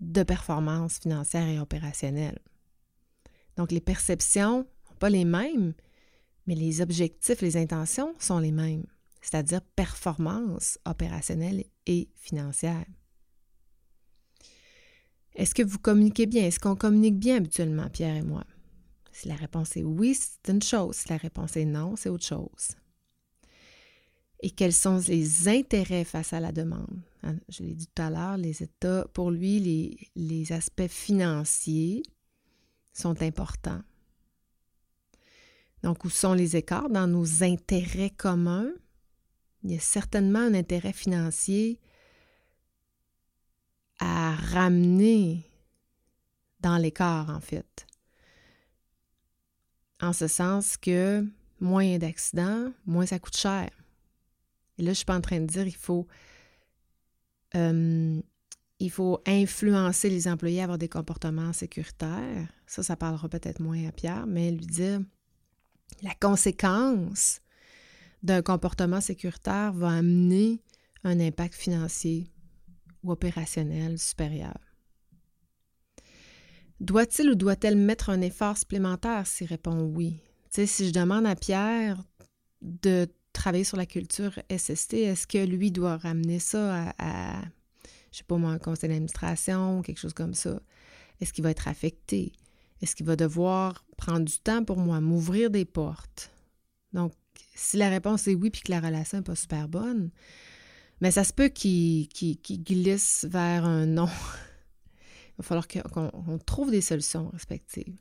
de 0.00 0.22
performance 0.24 0.98
financière 0.98 1.46
et 1.46 1.60
opérationnelle. 1.60 2.38
Donc, 3.56 3.70
les 3.70 3.80
perceptions 3.80 4.66
pas 4.98 5.10
les 5.10 5.24
mêmes, 5.24 5.74
mais 6.46 6.54
les 6.54 6.80
objectifs, 6.80 7.40
les 7.40 7.56
intentions 7.56 8.14
sont 8.18 8.38
les 8.38 8.52
mêmes, 8.52 8.86
c'est-à-dire 9.20 9.60
performance 9.62 10.78
opérationnelle 10.84 11.64
et 11.86 12.08
financière. 12.16 12.84
Est-ce 15.34 15.54
que 15.54 15.62
vous 15.62 15.78
communiquez 15.78 16.26
bien? 16.26 16.44
Est-ce 16.44 16.60
qu'on 16.60 16.76
communique 16.76 17.18
bien 17.18 17.36
habituellement, 17.36 17.90
Pierre 17.90 18.16
et 18.16 18.22
moi? 18.22 18.44
Si 19.12 19.28
la 19.28 19.34
réponse 19.34 19.76
est 19.76 19.82
oui, 19.82 20.14
c'est 20.14 20.52
une 20.52 20.62
chose. 20.62 20.96
Si 20.96 21.08
la 21.08 21.16
réponse 21.16 21.56
est 21.56 21.64
non, 21.64 21.96
c'est 21.96 22.08
autre 22.08 22.24
chose 22.24 22.76
et 24.40 24.50
quels 24.50 24.72
sont 24.72 25.00
les 25.08 25.48
intérêts 25.48 26.04
face 26.04 26.32
à 26.32 26.40
la 26.40 26.52
demande? 26.52 27.00
Hein, 27.22 27.36
je 27.48 27.62
l'ai 27.62 27.74
dit 27.74 27.86
tout 27.86 28.02
à 28.02 28.10
l'heure, 28.10 28.36
les 28.36 28.62
États, 28.62 29.06
pour 29.12 29.30
lui, 29.30 29.60
les, 29.60 29.98
les 30.14 30.52
aspects 30.52 30.88
financiers 30.88 32.02
sont 32.92 33.22
importants. 33.22 33.82
Donc, 35.86 36.04
où 36.04 36.10
sont 36.10 36.34
les 36.34 36.56
écarts? 36.56 36.90
Dans 36.90 37.06
nos 37.06 37.44
intérêts 37.44 38.10
communs? 38.10 38.72
Il 39.62 39.70
y 39.70 39.76
a 39.76 39.80
certainement 39.80 40.40
un 40.40 40.54
intérêt 40.54 40.92
financier 40.92 41.78
à 44.00 44.34
ramener 44.34 45.48
dans 46.58 46.76
l'écart, 46.76 47.30
en 47.30 47.38
fait. 47.38 47.86
En 50.00 50.12
ce 50.12 50.26
sens 50.26 50.76
que 50.76 51.24
moins 51.60 51.98
d'accidents, 51.98 52.72
moins 52.84 53.06
ça 53.06 53.20
coûte 53.20 53.36
cher. 53.36 53.70
Et 54.78 54.82
là, 54.82 54.86
je 54.86 54.88
ne 54.88 54.94
suis 54.94 55.04
pas 55.04 55.16
en 55.16 55.20
train 55.20 55.38
de 55.38 55.46
dire 55.46 55.68
il 55.68 55.76
faut, 55.76 56.08
euh, 57.54 58.20
faut 58.90 59.20
influencer 59.24 60.10
les 60.10 60.26
employés 60.26 60.62
à 60.62 60.64
avoir 60.64 60.78
des 60.78 60.88
comportements 60.88 61.52
sécuritaires. 61.52 62.48
Ça, 62.66 62.82
ça 62.82 62.96
parlera 62.96 63.28
peut-être 63.28 63.60
moins 63.60 63.86
à 63.86 63.92
Pierre, 63.92 64.26
mais 64.26 64.50
lui 64.50 64.66
dire 64.66 65.00
la 66.02 66.14
conséquence 66.14 67.40
d'un 68.22 68.42
comportement 68.42 69.00
sécuritaire 69.00 69.72
va 69.72 69.90
amener 69.90 70.60
un 71.04 71.20
impact 71.20 71.54
financier 71.54 72.26
ou 73.02 73.12
opérationnel 73.12 73.98
supérieur. 73.98 74.58
Doit-il 76.80 77.30
ou 77.30 77.34
doit-elle 77.34 77.76
mettre 77.76 78.10
un 78.10 78.20
effort 78.20 78.58
supplémentaire? 78.58 79.26
S'il 79.26 79.46
répond 79.46 79.80
oui? 79.80 80.20
Si 80.50 80.86
je 80.86 80.92
demande 80.92 81.26
à 81.26 81.36
Pierre 81.36 82.02
de 82.62 83.06
travailler 83.32 83.64
sur 83.64 83.76
la 83.76 83.86
culture 83.86 84.32
SST, 84.50 84.94
est-ce 84.94 85.26
que 85.26 85.38
lui 85.38 85.70
doit 85.70 85.96
ramener 85.98 86.38
ça 86.38 86.94
à, 86.98 87.42
je 88.10 88.18
sais 88.18 88.24
pas 88.24 88.36
moi, 88.36 88.50
un 88.50 88.58
conseil 88.58 88.88
d'administration 88.88 89.78
ou 89.78 89.82
quelque 89.82 90.00
chose 90.00 90.14
comme 90.14 90.34
ça? 90.34 90.60
Est-ce 91.20 91.32
qu'il 91.32 91.44
va 91.44 91.50
être 91.50 91.68
affecté? 91.68 92.32
Est-ce 92.82 92.94
qu'il 92.94 93.06
va 93.06 93.16
devoir 93.16 93.84
prendre 93.96 94.24
du 94.24 94.38
temps 94.38 94.64
pour 94.64 94.78
moi, 94.78 95.00
m'ouvrir 95.00 95.50
des 95.50 95.64
portes? 95.64 96.30
Donc, 96.92 97.12
si 97.54 97.76
la 97.76 97.88
réponse 97.88 98.28
est 98.28 98.34
oui 98.34 98.50
puis 98.50 98.62
que 98.62 98.70
la 98.70 98.80
relation 98.80 99.18
n'est 99.18 99.24
pas 99.24 99.34
super 99.34 99.68
bonne, 99.68 100.10
mais 101.00 101.10
ça 101.10 101.24
se 101.24 101.32
peut 101.32 101.48
qu'il 101.48 102.08
glisse 102.08 103.26
vers 103.28 103.64
un 103.64 103.86
non. 103.86 104.08
Il 105.38 105.42
va 105.42 105.44
falloir 105.44 105.68
qu'on 105.68 106.38
trouve 106.38 106.70
des 106.70 106.80
solutions 106.80 107.28
respectives. 107.30 107.96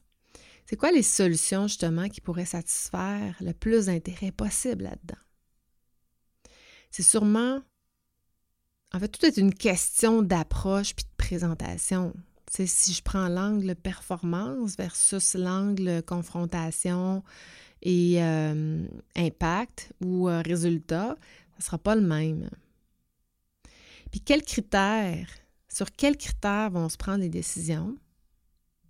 C'est 0.66 0.78
quoi 0.78 0.92
les 0.92 1.04
solutions 1.04 1.68
justement 1.68 2.08
qui 2.08 2.22
pourraient 2.22 2.46
satisfaire 2.46 3.36
le 3.42 3.54
plus 3.54 3.88
d'intérêt 3.88 4.32
possible 4.32 4.86
là-dedans? 4.86 5.20
c'est 6.96 7.04
sûrement, 7.04 7.62
en 8.94 9.00
fait, 9.00 9.10
tout 9.10 9.26
est 9.26 9.36
une 9.36 9.54
question 9.54 10.22
d'approche 10.22 10.96
puis 10.96 11.04
de 11.04 11.16
présentation. 11.18 12.14
Sais, 12.56 12.68
si 12.68 12.94
je 12.94 13.02
prends 13.02 13.28
l'angle 13.28 13.76
performance 13.76 14.76
versus 14.78 15.36
l'angle 15.36 16.02
confrontation 16.04 17.24
et 17.82 18.24
euh, 18.24 18.86
impact 19.16 19.94
ou 20.04 20.28
euh, 20.28 20.42
résultat, 20.42 21.16
ça 21.52 21.58
ne 21.60 21.64
sera 21.64 21.78
pas 21.78 21.96
le 21.96 22.02
même. 22.02 22.50
Puis 24.12 24.22
quels 24.22 24.44
critères, 24.44 25.28
sur 25.70 25.92
quels 25.92 26.18
critères 26.18 26.72
vont 26.72 26.90
se 26.90 26.98
prendre 26.98 27.20
les 27.20 27.30
décisions? 27.30 27.96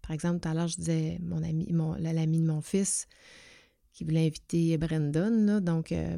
Par 0.02 0.12
exemple, 0.12 0.40
tout 0.40 0.50
à 0.50 0.54
l'heure, 0.54 0.68
je 0.68 0.78
disais, 0.78 1.18
mon 1.22 1.42
ami, 1.42 1.68
l'ami 2.00 2.40
de 2.40 2.46
mon 2.46 2.62
fils, 2.62 3.08
qui 3.92 4.04
voulait 4.04 4.28
inviter 4.28 4.78
Brandon. 4.78 5.60
Donc, 5.62 5.92
euh, 5.92 6.18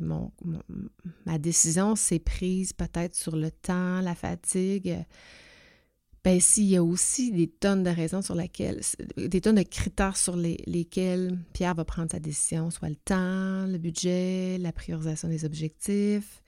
ma 1.26 1.38
décision 1.38 1.96
s'est 1.96 2.20
prise 2.20 2.74
peut-être 2.74 3.16
sur 3.16 3.36
le 3.36 3.50
temps, 3.50 4.02
la 4.02 4.16
fatigue. 4.16 5.06
Ben, 6.24 6.40
s'il 6.42 6.66
y 6.66 6.76
a 6.76 6.84
aussi 6.84 7.32
des 7.32 7.48
tonnes 7.48 7.84
de 7.84 7.90
raisons 7.90 8.22
sur 8.22 8.36
lesquelles, 8.36 8.82
des 9.16 9.40
tonnes 9.40 9.56
de 9.56 9.64
critères 9.64 10.18
sur 10.18 10.36
les, 10.36 10.62
lesquels 10.66 11.38
Pierre 11.54 11.76
va 11.76 11.86
prendre 11.86 12.12
sa 12.12 12.20
décision, 12.20 12.70
soit 12.70 12.90
le 12.90 12.96
temps, 12.96 13.66
le 13.66 13.78
budget, 13.78 14.58
la 14.58 14.74
priorisation 14.74 15.30
des 15.30 15.46
objectifs, 15.46 16.42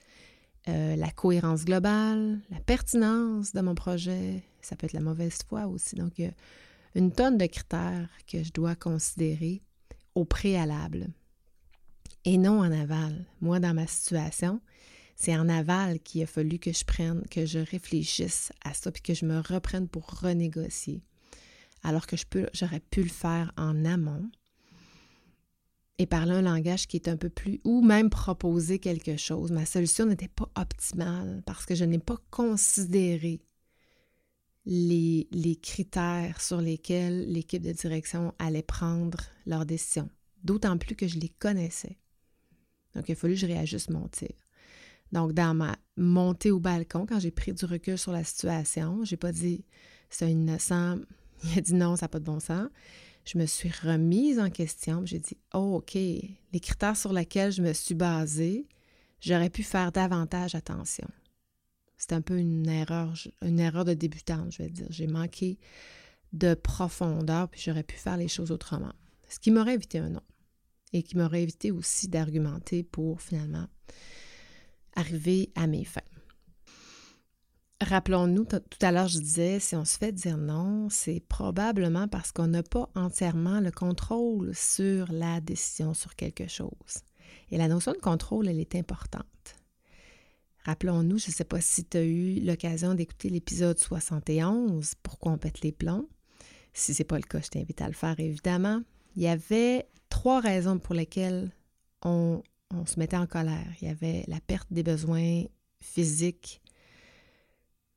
euh, 0.68 0.96
la 0.96 1.10
cohérence 1.10 1.64
globale, 1.64 2.40
la 2.50 2.60
pertinence 2.60 3.52
de 3.52 3.60
mon 3.62 3.74
projet, 3.74 4.42
ça 4.60 4.76
peut 4.76 4.84
être 4.84 4.92
la 4.92 5.00
mauvaise 5.00 5.38
foi 5.48 5.66
aussi. 5.66 5.94
Donc, 5.94 6.18
il 6.18 6.26
y 6.26 6.28
a 6.28 6.32
une 6.94 7.12
tonne 7.12 7.38
de 7.38 7.46
critères 7.46 8.08
que 8.30 8.42
je 8.42 8.52
dois 8.52 8.74
considérer 8.74 9.62
au 10.14 10.24
préalable 10.24 11.08
et 12.24 12.36
non 12.36 12.60
en 12.60 12.70
aval. 12.70 13.24
Moi, 13.40 13.60
dans 13.60 13.74
ma 13.74 13.86
situation, 13.86 14.60
c'est 15.20 15.36
en 15.36 15.50
aval 15.50 16.00
qu'il 16.00 16.22
a 16.22 16.26
fallu 16.26 16.58
que 16.58 16.72
je 16.72 16.82
prenne, 16.82 17.22
que 17.30 17.44
je 17.44 17.58
réfléchisse 17.58 18.52
à 18.64 18.72
ça, 18.72 18.90
puis 18.90 19.02
que 19.02 19.12
je 19.12 19.26
me 19.26 19.38
reprenne 19.38 19.86
pour 19.86 20.06
renégocier. 20.06 21.02
Alors 21.82 22.06
que 22.06 22.16
j'aurais 22.54 22.80
pu 22.80 23.02
le 23.02 23.10
faire 23.10 23.52
en 23.58 23.84
amont 23.84 24.30
et 25.98 26.06
parler 26.06 26.32
un 26.32 26.40
langage 26.40 26.86
qui 26.86 26.96
est 26.96 27.06
un 27.06 27.18
peu 27.18 27.28
plus, 27.28 27.60
ou 27.64 27.82
même 27.82 28.08
proposer 28.08 28.78
quelque 28.78 29.18
chose. 29.18 29.52
Ma 29.52 29.66
solution 29.66 30.06
n'était 30.06 30.28
pas 30.28 30.50
optimale 30.56 31.42
parce 31.44 31.66
que 31.66 31.74
je 31.74 31.84
n'ai 31.84 31.98
pas 31.98 32.16
considéré 32.30 33.42
les, 34.64 35.28
les 35.32 35.56
critères 35.56 36.40
sur 36.40 36.62
lesquels 36.62 37.30
l'équipe 37.30 37.62
de 37.62 37.72
direction 37.72 38.32
allait 38.38 38.62
prendre 38.62 39.20
leur 39.44 39.66
décision, 39.66 40.08
d'autant 40.44 40.78
plus 40.78 40.96
que 40.96 41.06
je 41.06 41.18
les 41.18 41.28
connaissais. 41.28 41.98
Donc, 42.94 43.06
il 43.10 43.12
a 43.12 43.16
fallu 43.16 43.34
que 43.34 43.40
je 43.40 43.46
réajuste 43.46 43.90
mon 43.90 44.08
tir. 44.08 44.30
Donc, 45.12 45.32
dans 45.32 45.54
ma 45.54 45.76
montée 45.96 46.50
au 46.50 46.60
balcon, 46.60 47.06
quand 47.06 47.18
j'ai 47.18 47.30
pris 47.30 47.52
du 47.52 47.64
recul 47.64 47.98
sur 47.98 48.12
la 48.12 48.24
situation, 48.24 49.04
j'ai 49.04 49.16
pas 49.16 49.32
dit 49.32 49.64
c'est 50.08 50.30
innocent. 50.30 50.98
Il 51.44 51.58
a 51.58 51.60
dit 51.60 51.74
non, 51.74 51.96
ça 51.96 52.04
n'a 52.04 52.08
pas 52.08 52.18
de 52.18 52.24
bon 52.24 52.40
sens. 52.40 52.68
je 53.24 53.38
me 53.38 53.46
suis 53.46 53.70
remise 53.82 54.38
en 54.38 54.50
question. 54.50 55.04
J'ai 55.06 55.20
dit, 55.20 55.36
oh, 55.54 55.76
OK, 55.76 55.94
les 55.94 56.60
critères 56.60 56.96
sur 56.96 57.12
lesquels 57.12 57.52
je 57.52 57.62
me 57.62 57.72
suis 57.72 57.94
basée, 57.94 58.66
j'aurais 59.20 59.50
pu 59.50 59.62
faire 59.62 59.92
davantage 59.92 60.54
attention. 60.54 61.08
C'est 61.96 62.12
un 62.12 62.20
peu 62.22 62.38
une 62.38 62.68
erreur, 62.68 63.14
une 63.42 63.60
erreur 63.60 63.84
de 63.84 63.94
débutante, 63.94 64.52
je 64.52 64.62
vais 64.62 64.70
dire. 64.70 64.86
J'ai 64.90 65.06
manqué 65.06 65.58
de 66.32 66.54
profondeur, 66.54 67.48
puis 67.48 67.60
j'aurais 67.60 67.82
pu 67.82 67.96
faire 67.96 68.16
les 68.16 68.28
choses 68.28 68.50
autrement. 68.52 68.92
Ce 69.28 69.38
qui 69.38 69.50
m'aurait 69.50 69.74
évité 69.74 69.98
un 69.98 70.10
non. 70.10 70.22
Et 70.92 71.02
qui 71.02 71.16
m'aurait 71.16 71.42
évité 71.42 71.70
aussi 71.70 72.08
d'argumenter 72.08 72.82
pour 72.82 73.22
finalement 73.22 73.66
arriver 74.94 75.50
à 75.54 75.66
mes 75.66 75.84
fins. 75.84 76.00
Rappelons-nous, 77.82 78.44
tout 78.44 78.60
à 78.82 78.92
l'heure, 78.92 79.08
je 79.08 79.18
disais, 79.18 79.58
si 79.58 79.74
on 79.74 79.86
se 79.86 79.96
fait 79.96 80.12
dire 80.12 80.36
non, 80.36 80.90
c'est 80.90 81.20
probablement 81.20 82.08
parce 82.08 82.30
qu'on 82.30 82.48
n'a 82.48 82.62
pas 82.62 82.90
entièrement 82.94 83.60
le 83.60 83.70
contrôle 83.70 84.54
sur 84.54 85.10
la 85.10 85.40
décision, 85.40 85.94
sur 85.94 86.14
quelque 86.14 86.46
chose. 86.46 87.04
Et 87.50 87.56
la 87.56 87.68
notion 87.68 87.92
de 87.92 87.98
contrôle, 87.98 88.48
elle 88.48 88.60
est 88.60 88.74
importante. 88.74 89.24
Rappelons-nous, 90.64 91.18
je 91.18 91.28
ne 91.28 91.32
sais 91.32 91.44
pas 91.44 91.62
si 91.62 91.84
tu 91.86 91.96
as 91.96 92.02
eu 92.02 92.40
l'occasion 92.40 92.94
d'écouter 92.94 93.30
l'épisode 93.30 93.78
71, 93.78 94.94
Pourquoi 95.02 95.32
on 95.32 95.38
pète 95.38 95.62
les 95.62 95.72
plombs? 95.72 96.06
Si 96.74 96.92
ce 96.92 97.00
n'est 97.00 97.06
pas 97.06 97.16
le 97.16 97.22
cas, 97.22 97.40
je 97.40 97.48
t'invite 97.48 97.80
à 97.80 97.88
le 97.88 97.94
faire, 97.94 98.20
évidemment. 98.20 98.82
Il 99.16 99.22
y 99.22 99.28
avait 99.28 99.88
trois 100.10 100.40
raisons 100.40 100.78
pour 100.78 100.94
lesquelles 100.94 101.50
on, 102.04 102.42
on 102.70 102.86
se 102.86 102.98
mettait 102.98 103.16
en 103.16 103.26
colère. 103.26 103.72
Il 103.80 103.88
y 103.88 103.90
avait 103.90 104.24
la 104.28 104.40
perte 104.40 104.72
des 104.72 104.82
besoins 104.82 105.44
physiques, 105.80 106.60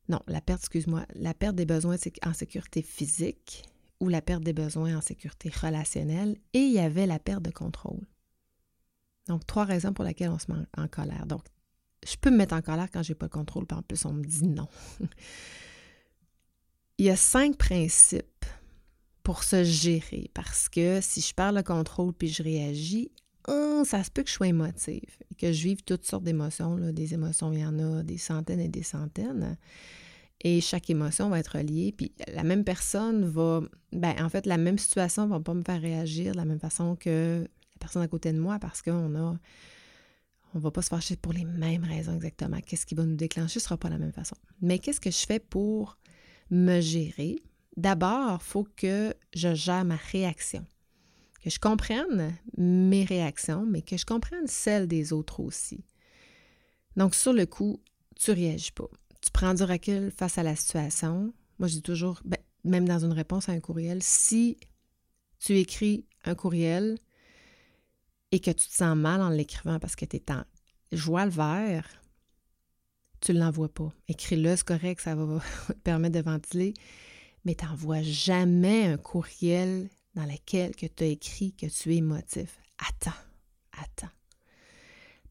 non, 0.10 0.20
la 0.28 0.42
perte, 0.42 0.62
excuse-moi, 0.62 1.06
la 1.16 1.34
perte 1.34 1.56
des 1.56 1.66
besoins 1.66 1.96
en 2.26 2.34
sécurité 2.34 2.82
physique 2.82 3.64
ou 4.00 4.10
la 4.10 4.22
perte 4.22 4.44
des 4.44 4.54
besoins 4.54 4.98
en 4.98 5.02
sécurité 5.02 5.50
relationnelle 5.50 6.38
et 6.54 6.60
il 6.60 6.74
y 6.74 6.80
avait 6.80 7.06
la 7.06 7.20
perte 7.20 7.44
de 7.44 7.52
contrôle. 7.52 8.06
Donc, 9.28 9.48
trois 9.48 9.64
raisons 9.64 9.94
pour 9.94 10.04
lesquelles 10.04 10.30
on 10.30 10.40
se 10.40 10.52
met 10.52 10.66
en 10.78 10.90
colère. 10.90 11.26
Donc, 11.26 11.46
je 12.06 12.18
peux 12.18 12.30
me 12.30 12.38
mettre 12.38 12.54
en 12.54 12.62
colère 12.62 12.92
quand 12.92 13.02
j'ai 13.02 13.16
pas 13.16 13.28
le 13.28 13.32
contrôle, 13.32 13.66
puis 13.66 13.78
en 13.78 13.82
plus, 13.82 14.04
on 14.06 14.12
me 14.12 14.24
dit 14.24 14.46
non. 14.46 14.68
il 16.98 17.06
y 17.06 17.10
a 17.10 17.16
cinq 17.16 17.58
principes 17.58 18.46
pour 19.24 19.46
se 19.46 19.64
gérer 19.64 20.30
parce 20.34 20.68
que 20.68 21.00
si 21.00 21.22
je 21.22 21.34
perds 21.34 21.54
le 21.54 21.64
contrôle 21.64 22.12
puis 22.14 22.28
je 22.28 22.44
réagis, 22.44 23.10
hum, 23.48 23.86
ça 23.86 24.04
se 24.04 24.12
peut 24.12 24.24
que 24.24 24.30
je 24.30 24.36
sois 24.36 24.48
émotive 24.48 25.18
et 25.32 25.36
que 25.36 25.52
je 25.52 25.64
vive 25.64 25.84
toutes 25.84 26.06
sortes 26.06 26.24
d'émotions. 26.24 26.76
Des 26.92 27.14
émotions, 27.14 27.52
il 27.54 27.60
y 27.60 27.66
en 27.66 27.78
a 27.80 28.04
des 28.04 28.18
centaines 28.18 28.60
et 28.60 28.70
des 28.70 28.84
centaines. 28.84 29.58
Et 30.42 30.60
chaque 30.62 30.90
émotion 30.90 31.30
va 31.30 31.40
être 31.40 31.58
liée. 31.60 31.94
Puis 31.96 32.14
la 32.28 32.44
même 32.44 32.64
personne 32.64 33.26
va, 33.26 33.62
ben, 33.92 34.14
en 34.20 34.30
fait, 34.30 34.46
la 34.46 34.58
même 34.58 34.78
situation 34.78 35.28
va 35.28 35.40
pas 35.40 35.54
me 35.54 35.64
faire 35.64 35.82
réagir 35.82 36.34
de 36.34 36.38
la 36.38 36.46
même 36.46 36.60
façon 36.60 36.96
que 36.96 37.44
la 37.44 37.80
personne 37.80 38.02
à 38.02 38.08
côté 38.08 38.32
de 38.34 38.40
moi 38.40 38.60
parce 38.60 38.82
qu'on 38.82 39.16
a, 39.16 39.38
on 40.54 40.60
va 40.60 40.72
pas 40.72 40.82
se 40.82 40.90
fâcher 40.90 41.16
pour 41.16 41.34
les 41.34 41.46
mêmes 41.46 41.84
raisons 41.86 42.16
exactement. 42.16 42.60
Qu'est-ce 42.60 42.86
qui 42.86 42.96
va 42.96 43.06
nous 43.06 43.16
déclencher 43.16 43.60
ne 43.60 43.64
sera 43.64 43.78
pas 43.78 43.90
la 43.90 43.98
même 43.98 44.12
façon. 44.12 44.36
Mais 44.62 44.80
qu'est-ce 44.80 45.00
que 45.00 45.12
je 45.12 45.26
fais 45.26 45.40
pour 45.40 45.98
me 46.52 46.82
gérer? 46.82 47.38
D'abord, 47.78 48.40
il 48.42 48.46
faut 48.46 48.68
que 48.76 49.14
je 49.34 49.56
gère 49.56 49.86
ma 49.86 49.96
réaction. 49.96 50.66
Que 51.44 51.50
je 51.50 51.60
comprenne 51.60 52.38
mes 52.58 53.04
réactions, 53.04 53.66
mais 53.66 53.82
que 53.82 53.98
je 53.98 54.06
comprenne 54.06 54.48
celles 54.48 54.88
des 54.88 55.12
autres 55.12 55.42
aussi. 55.42 55.84
Donc, 56.96 57.16
sur 57.16 57.34
le 57.34 57.46
coup, 57.46 57.82
tu 58.16 58.32
réagis 58.32 58.72
pas 58.72 58.90
tu 59.24 59.32
prends 59.32 59.54
du 59.54 59.64
recul 59.64 60.12
face 60.12 60.38
à 60.38 60.44
la 60.44 60.56
situation. 60.56 61.34
Moi, 61.58 61.70
je 61.70 61.76
dis 61.76 61.82
toujours, 61.82 62.20
ben, 62.26 62.40
même 62.66 62.88
dans 62.88 63.06
une 63.06 63.14
réponse 63.14 63.48
à 63.48 63.54
un 63.54 63.62
courriel, 63.62 64.04
si 64.04 64.58
tu 65.40 65.58
écris 65.58 66.06
un 66.26 66.36
courriel 66.36 66.98
et 68.32 68.40
que 68.40 68.52
tu 68.52 68.68
te 68.68 68.74
sens 68.74 68.98
mal 68.98 69.22
en 69.22 69.30
l'écrivant 69.30 69.80
parce 69.80 69.96
que 69.96 70.06
tu 70.06 70.18
es 70.18 70.32
en 70.32 70.44
joie 70.92 71.26
le 71.26 71.32
vert, 71.32 71.88
tu 73.22 73.34
ne 73.34 73.40
l'envoies 73.40 73.74
pas. 73.74 73.94
Écris-le, 74.10 74.56
c'est 74.58 74.66
correct, 74.66 75.00
ça 75.00 75.16
va 75.16 75.40
te 75.68 75.74
permettre 75.74 76.16
de 76.16 76.24
ventiler, 76.24 76.74
mais 77.46 77.56
tu 77.56 77.66
n'envoies 77.66 78.02
jamais 78.02 78.88
un 78.88 78.98
courriel 78.98 79.90
dans 80.16 80.26
lequel 80.26 80.76
tu 80.76 80.90
as 81.00 81.08
écrit 81.08 81.54
que 81.54 81.66
tu 81.66 81.94
es 81.94 81.98
émotif. 81.98 82.60
Attends, 82.78 83.20
attends. 83.72 84.12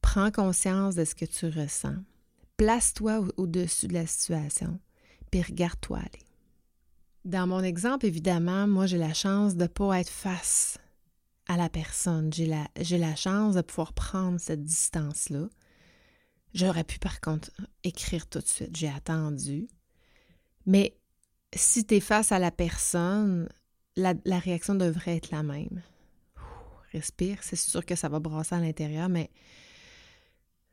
Prends 0.00 0.30
conscience 0.30 0.94
de 0.94 1.04
ce 1.04 1.14
que 1.14 1.24
tu 1.24 1.46
ressens 1.46 1.96
place-toi 2.62 3.24
au-dessus 3.38 3.88
de 3.88 3.94
la 3.94 4.06
situation, 4.06 4.78
puis 5.32 5.42
regarde-toi 5.42 5.98
aller. 5.98 6.24
Dans 7.24 7.48
mon 7.48 7.60
exemple, 7.60 8.06
évidemment, 8.06 8.68
moi, 8.68 8.86
j'ai 8.86 8.98
la 8.98 9.14
chance 9.14 9.56
de 9.56 9.62
ne 9.62 9.66
pas 9.66 9.98
être 9.98 10.08
face 10.08 10.78
à 11.48 11.56
la 11.56 11.68
personne. 11.68 12.32
J'ai 12.32 12.46
la, 12.46 12.68
la 12.76 13.16
chance 13.16 13.56
de 13.56 13.62
pouvoir 13.62 13.92
prendre 13.94 14.38
cette 14.38 14.62
distance-là. 14.62 15.48
J'aurais 16.54 16.84
pu, 16.84 17.00
par 17.00 17.20
contre, 17.20 17.50
écrire 17.82 18.28
tout 18.28 18.38
de 18.38 18.46
suite. 18.46 18.76
J'ai 18.76 18.90
attendu. 18.90 19.66
Mais 20.64 20.96
si 21.52 21.84
tu 21.84 21.96
es 21.96 22.00
face 22.00 22.30
à 22.30 22.38
la 22.38 22.52
personne, 22.52 23.48
la, 23.96 24.38
réaction 24.38 24.74
devrait 24.74 25.16
être 25.16 25.30
la 25.30 25.42
même. 25.42 25.82
respire, 26.92 27.38
c'est 27.42 27.56
sûr 27.56 27.84
que 27.84 27.94
ça 27.94 28.08
va 28.08 28.18
brasser 28.20 28.54
à 28.54 28.60
l'intérieur, 28.60 29.08
mais 29.08 29.30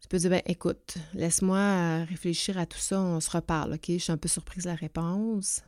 tu 0.01 0.08
peux 0.08 0.17
dire, 0.17 0.29
ben, 0.29 0.41
écoute, 0.45 0.97
laisse-moi 1.13 1.58
euh, 1.58 2.05
réfléchir 2.05 2.58
à 2.58 2.65
tout 2.65 2.77
ça, 2.77 3.01
on 3.01 3.19
se 3.19 3.29
reparle, 3.29 3.73
OK? 3.73 3.86
Je 3.88 3.97
suis 3.97 4.12
un 4.12 4.17
peu 4.17 4.29
surprise 4.29 4.63
de 4.63 4.69
la 4.69 4.75
réponse. 4.75 5.63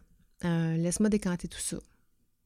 Euh, 0.46 0.78
laisse-moi 0.78 1.10
décanter 1.10 1.48
tout 1.48 1.60
ça. 1.60 1.78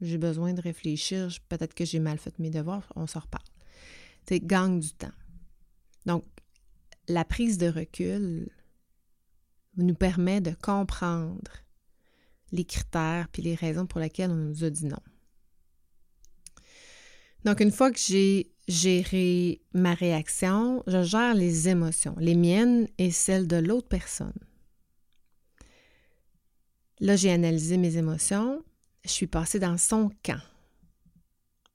J'ai 0.02 0.18
besoin 0.18 0.54
de 0.54 0.62
réfléchir, 0.62 1.30
peut-être 1.48 1.74
que 1.74 1.86
j'ai 1.86 2.00
mal 2.00 2.18
fait 2.18 2.38
mes 2.40 2.50
devoirs, 2.50 2.92
on 2.96 3.08
se 3.08 3.18
reparle. 3.18 3.46
Tu 4.26 4.40
gagne 4.40 4.80
du 4.80 4.92
temps. 4.92 5.14
Donc, 6.06 6.26
la 7.08 7.24
prise 7.24 7.58
de 7.58 7.68
recul 7.68 8.50
nous 9.78 9.96
permet 9.96 10.42
de 10.42 10.52
comprendre 10.52 11.52
les 12.56 12.66
critères 12.66 13.28
puis 13.32 13.42
les 13.42 13.56
raisons 13.56 13.86
pour 13.86 14.00
lesquelles 14.00 14.32
on 14.32 14.36
nous 14.36 14.64
a 14.64 14.70
dit 14.70 14.86
non. 14.86 15.02
Donc, 17.46 17.60
une 17.60 17.72
fois 17.72 17.92
que 17.92 18.00
j'ai 18.00 18.52
géré 18.68 19.62
ma 19.74 19.94
réaction, 19.94 20.84
je 20.88 21.04
gère 21.04 21.36
les 21.36 21.70
émotions, 21.70 22.16
les 22.18 22.34
miennes 22.34 22.88
et 22.98 23.12
celles 23.12 23.48
de 23.48 23.58
l'autre 23.58 23.88
personne. 23.88 24.34
Là, 27.00 27.16
j'ai 27.16 27.32
analysé 27.32 27.78
mes 27.78 27.98
émotions. 27.98 28.64
Je 29.04 29.12
suis 29.12 29.28
passée 29.28 29.60
dans 29.60 29.78
son 29.78 30.10
camp. 30.24 30.42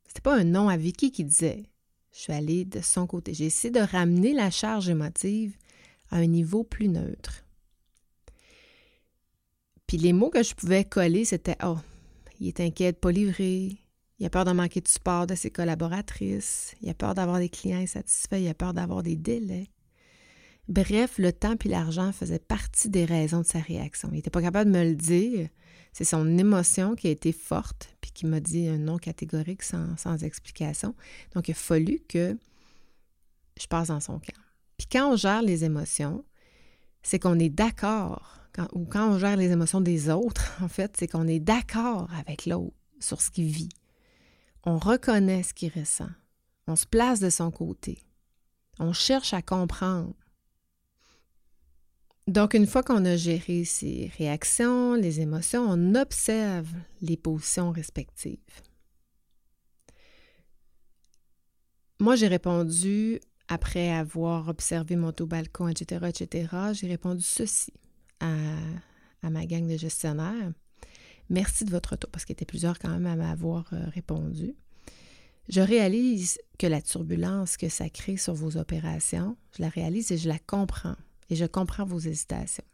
C'était 0.09 0.23
pas 0.23 0.37
un 0.37 0.45
nom 0.45 0.69
à 0.69 0.77
Vicky 0.77 1.13
qui 1.13 1.25
disait. 1.25 1.71
Je 2.13 2.19
suis 2.19 2.33
allée 2.33 2.65
de 2.65 2.81
son 2.81 3.07
côté. 3.07 3.33
J'ai 3.33 3.47
essayé 3.47 3.71
de 3.71 3.79
ramener 3.79 4.33
la 4.33 4.51
charge 4.51 4.89
émotive 4.89 5.57
à 6.11 6.17
un 6.17 6.27
niveau 6.27 6.65
plus 6.65 6.89
neutre. 6.89 7.45
Puis 9.91 9.99
les 9.99 10.13
mots 10.13 10.31
que 10.31 10.45
je 10.45 10.55
pouvais 10.55 10.85
coller, 10.85 11.25
c'était 11.25 11.57
Oh, 11.65 11.77
il 12.39 12.47
est 12.47 12.61
inquiet 12.61 12.93
de 12.93 12.97
pas 12.97 13.11
livrer, 13.11 13.77
il 14.21 14.25
a 14.25 14.31
peur 14.31 14.45
de 14.45 14.53
manquer 14.53 14.81
de 14.81 14.87
support 14.87 15.27
de 15.27 15.35
ses 15.35 15.51
collaboratrices. 15.51 16.77
Il 16.81 16.89
a 16.89 16.95
peur 16.95 17.17
d'avoir 17.17 17.41
des 17.41 17.49
clients 17.49 17.81
insatisfaits. 17.81 18.39
Il 18.39 18.47
a 18.47 18.55
peur 18.55 18.73
d'avoir 18.73 19.03
des 19.03 19.17
délais. 19.17 19.67
Bref, 20.69 21.19
le 21.19 21.33
temps 21.33 21.57
et 21.65 21.69
l'argent 21.69 22.13
faisaient 22.13 22.39
partie 22.39 22.89
des 22.89 23.05
raisons 23.05 23.41
de 23.41 23.47
sa 23.47 23.59
réaction. 23.59 24.11
Il 24.13 24.15
n'était 24.15 24.31
pas 24.31 24.43
capable 24.43 24.71
de 24.71 24.79
me 24.79 24.85
le 24.85 24.95
dire. 24.95 25.49
C'est 25.93 26.05
son 26.05 26.39
émotion 26.39 26.95
qui 26.95 27.09
a 27.09 27.11
été 27.11 27.33
forte 27.33 27.97
puis 28.01 28.13
qui 28.13 28.27
m'a 28.27 28.39
dit 28.39 28.69
un 28.69 28.79
non 28.79 28.97
catégorique 28.97 29.65
sans, 29.65 29.97
sans 29.97 30.23
explication. 30.23 30.95
Donc, 31.35 31.49
il 31.49 31.51
a 31.51 31.55
fallu 31.55 31.99
que 32.09 32.39
je 33.61 33.67
passe 33.67 33.89
dans 33.89 33.99
son 33.99 34.21
camp. 34.21 34.41
Puis 34.79 34.87
quand 34.87 35.15
on 35.15 35.17
gère 35.17 35.43
les 35.43 35.65
émotions, 35.65 36.25
c'est 37.03 37.19
qu'on 37.19 37.39
est 37.39 37.51
d'accord, 37.51 38.39
ou 38.73 38.85
quand 38.85 39.13
on 39.13 39.19
gère 39.19 39.37
les 39.37 39.51
émotions 39.51 39.81
des 39.81 40.11
autres, 40.11 40.57
en 40.63 40.69
fait, 40.69 40.97
c'est 40.99 41.09
qu'on 41.09 41.29
est 41.29 41.41
d'accord 41.41 42.09
avec 42.19 42.47
l'autre 42.47 42.75
sur 43.01 43.21
ce 43.21 43.31
qu'il 43.31 43.47
vit 43.47 43.71
on 44.65 44.79
reconnaît 44.79 45.43
ce 45.43 45.55
qu'il 45.55 45.73
ressent. 45.73 46.11
On 46.67 46.77
se 46.77 46.87
place 46.87 47.21
de 47.21 47.31
son 47.31 47.51
côté. 47.51 47.99
On 48.79 48.93
cherche 48.93 49.35
à 49.35 49.43
comprendre. 49.43 50.15
Donc, 52.27 52.55
une 52.55 52.67
fois 52.67 52.83
qu'on 52.83 53.05
a 53.05 53.17
géré 53.17 53.65
ses 53.65 54.13
réactions, 54.19 54.95
les 54.95 55.21
émotions, 55.21 55.67
on 55.69 55.95
observe 55.95 56.69
les 57.01 57.17
positions 57.17 57.73
respectives. 57.73 58.39
Moi, 61.99 62.15
j'ai 62.17 62.29
répondu, 62.29 63.21
après 63.51 63.91
avoir 63.91 64.49
observé 64.49 64.95
mon 64.95 65.11
taux 65.11 65.27
balcon, 65.27 65.67
etc., 65.67 66.07
etc., 66.09 66.49
j'ai 66.73 66.87
répondu 66.87 67.23
ceci 67.23 67.73
à, 68.21 68.37
ma 69.29 69.45
gang 69.45 69.67
de 69.67 69.77
gestionnaires. 69.77 70.53
Merci 71.29 71.65
de 71.65 71.71
votre 71.71 71.91
retour, 71.91 72.11
parce 72.11 72.25
qu'il 72.25 72.35
y 72.35 72.39
était 72.39 72.45
plusieurs 72.45 72.79
quand 72.79 72.89
même 72.89 73.07
à 73.07 73.17
m'avoir 73.17 73.69
euh, 73.73 73.89
répondu. 73.89 74.55
Je 75.49 75.61
réalise 75.61 76.39
que 76.59 76.69
la 76.69 76.81
turbulence 76.81 77.57
que 77.57 77.69
ça 77.69 77.91
crée 77.91 78.17
sur 78.17 78.35
vos 78.35 78.57
opérations, 78.57 79.37
je 79.57 79.63
la 79.63 79.69
réalise 79.69 80.13
et 80.13 80.19
je 80.19 80.29
la 80.29 80.39
comprends. 80.39 80.97
Et 81.29 81.35
je 81.35 81.45
comprends 81.45 81.85
vos 81.85 81.99
hésitations. 81.99 82.65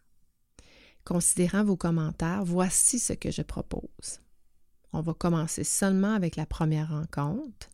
Considérant 1.04 1.64
vos 1.64 1.76
commentaires, 1.76 2.44
voici 2.44 2.98
ce 2.98 3.14
que 3.14 3.30
je 3.30 3.42
propose. 3.42 4.20
On 4.92 5.00
va 5.00 5.14
commencer 5.14 5.64
seulement 5.64 6.12
avec 6.12 6.36
la 6.36 6.44
première 6.44 6.90
rencontre 6.90 7.70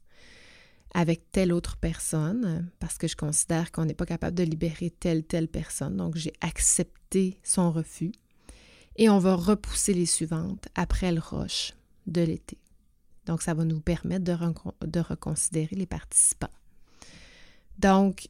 avec 0.95 1.31
telle 1.33 1.53
autre 1.53 1.77
personne 1.77 2.71
parce 2.79 2.99
que 2.99 3.09
je 3.09 3.17
considère 3.17 3.73
qu'on 3.73 3.85
n'est 3.85 3.95
pas 3.95 4.07
capable 4.07 4.37
de 4.37 4.43
libérer 4.43 4.91
telle, 4.91 5.25
telle 5.25 5.49
personne. 5.49 5.97
Donc, 5.97 6.17
j'ai 6.17 6.33
accepté 6.41 7.39
son 7.43 7.73
refus. 7.73 8.13
Et 8.97 9.09
on 9.09 9.19
va 9.19 9.35
repousser 9.35 9.95
les 9.95 10.07
suivantes 10.07 10.69
après 10.75 11.13
le 11.13 11.21
rush 11.21 11.75
de 12.07 12.21
l'été. 12.21 12.59
Donc, 13.25 13.41
ça 13.41 13.55
va 13.55 13.65
nous 13.65 13.81
permettre 13.81 14.25
de, 14.25 15.01
reconsidérer 15.01 15.77
les 15.77 15.87
participants. 15.87 16.51
Donc, 17.79 18.29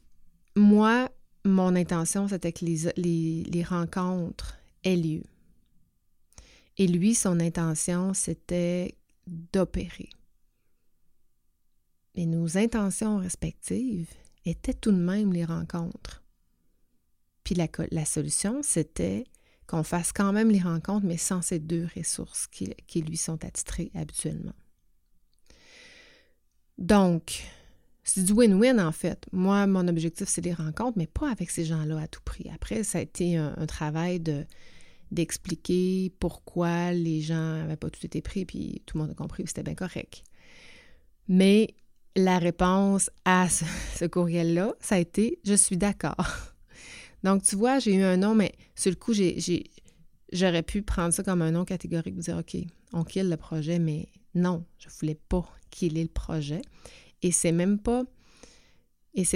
moi, 0.55 1.09
mon 1.43 1.75
intention, 1.75 2.27
c'était 2.29 2.53
que 2.53 2.63
les 2.63 3.63
rencontres 3.63 4.57
aient 4.85 4.95
lieu. 4.95 5.23
Et 6.77 6.87
lui, 6.87 7.13
son 7.13 7.39
intention, 7.39 8.13
c'était 8.13 8.95
d'opérer. 9.27 10.09
Et 12.15 12.25
nos 12.25 12.57
intentions 12.57 13.17
respectives 13.17 14.09
étaient 14.45 14.73
tout 14.73 14.91
de 14.91 14.97
même 14.97 15.33
les 15.33 15.45
rencontres. 15.45 16.23
Puis 17.43 17.55
la, 17.55 18.05
solution, 18.05 18.61
c'était 18.63 19.25
qu'on 19.67 19.83
fasse 19.83 20.13
quand 20.13 20.31
même 20.31 20.49
les 20.49 20.61
rencontres, 20.61 21.05
mais 21.05 21.17
sans 21.17 21.41
ces 21.41 21.59
deux 21.59 21.87
ressources 21.95 22.47
qui, 22.47 22.73
qui 22.87 23.01
lui 23.01 23.17
sont 23.17 23.43
attitrées 23.43 23.91
habituellement. 23.95 24.53
Donc, 26.77 27.43
c'est 28.03 28.23
du 28.23 28.33
win-win 28.33 28.79
en 28.79 28.91
fait. 28.91 29.25
Moi, 29.31 29.65
mon 29.67 29.87
objectif, 29.87 30.27
c'est 30.27 30.41
les 30.41 30.53
rencontres, 30.53 30.97
mais 30.97 31.07
pas 31.07 31.31
avec 31.31 31.49
ces 31.49 31.65
gens-là 31.65 32.01
à 32.01 32.07
tout 32.07 32.21
prix. 32.23 32.49
Après, 32.53 32.83
ça 32.83 32.97
a 32.97 33.01
été 33.01 33.37
un, 33.37 33.65
travail 33.65 34.19
de 34.19 34.45
d'expliquer 35.11 36.11
pourquoi 36.19 36.91
les 36.91 37.21
gens 37.21 37.57
n'avaient 37.57 37.75
pas 37.75 37.91
tout 37.91 38.03
été 38.03 38.19
pris, 38.21 38.45
puis 38.45 38.81
tout 38.87 38.97
le 38.97 39.03
monde 39.03 39.11
a 39.11 39.13
compris 39.13 39.43
que 39.43 39.49
c'était 39.49 39.61
bien 39.61 39.75
correct. 39.75 40.23
Mais 41.27 41.75
la 42.15 42.39
réponse 42.39 43.09
à 43.25 43.47
ce, 43.49 44.05
courriel-là, 44.05 44.73
ça 44.79 44.95
a 44.95 44.99
été 44.99 45.39
Je 45.43 45.53
suis 45.53 45.77
d'accord. 45.77 46.27
Donc, 47.23 47.43
tu 47.43 47.55
vois, 47.55 47.79
j'ai 47.79 47.95
eu 47.95 48.03
un 48.03 48.17
nom, 48.17 48.35
mais 48.35 48.53
sur 48.75 48.91
le 48.91 48.97
coup, 48.97 49.13
j'aurais 50.31 50.63
pu 50.63 50.81
prendre 50.81 51.13
ça 51.13 51.23
comme 51.23 51.41
un 51.41 51.51
nom 51.51 51.63
catégorique, 51.63 52.17
dire 52.17 52.37
OK, 52.37 52.57
on 52.91 53.03
kill 53.03 53.29
le 53.29 53.37
projet, 53.37 53.79
mais 53.79 54.09
non, 54.35 54.65
je 54.77 54.87
ne 54.87 54.93
voulais 54.99 55.15
pas 55.29 55.45
killer 55.69 56.03
le 56.03 56.09
projet. 56.09 56.61
Et 57.21 57.31
c'est 57.31 57.51
même 57.51 57.79
pas. 57.79 58.03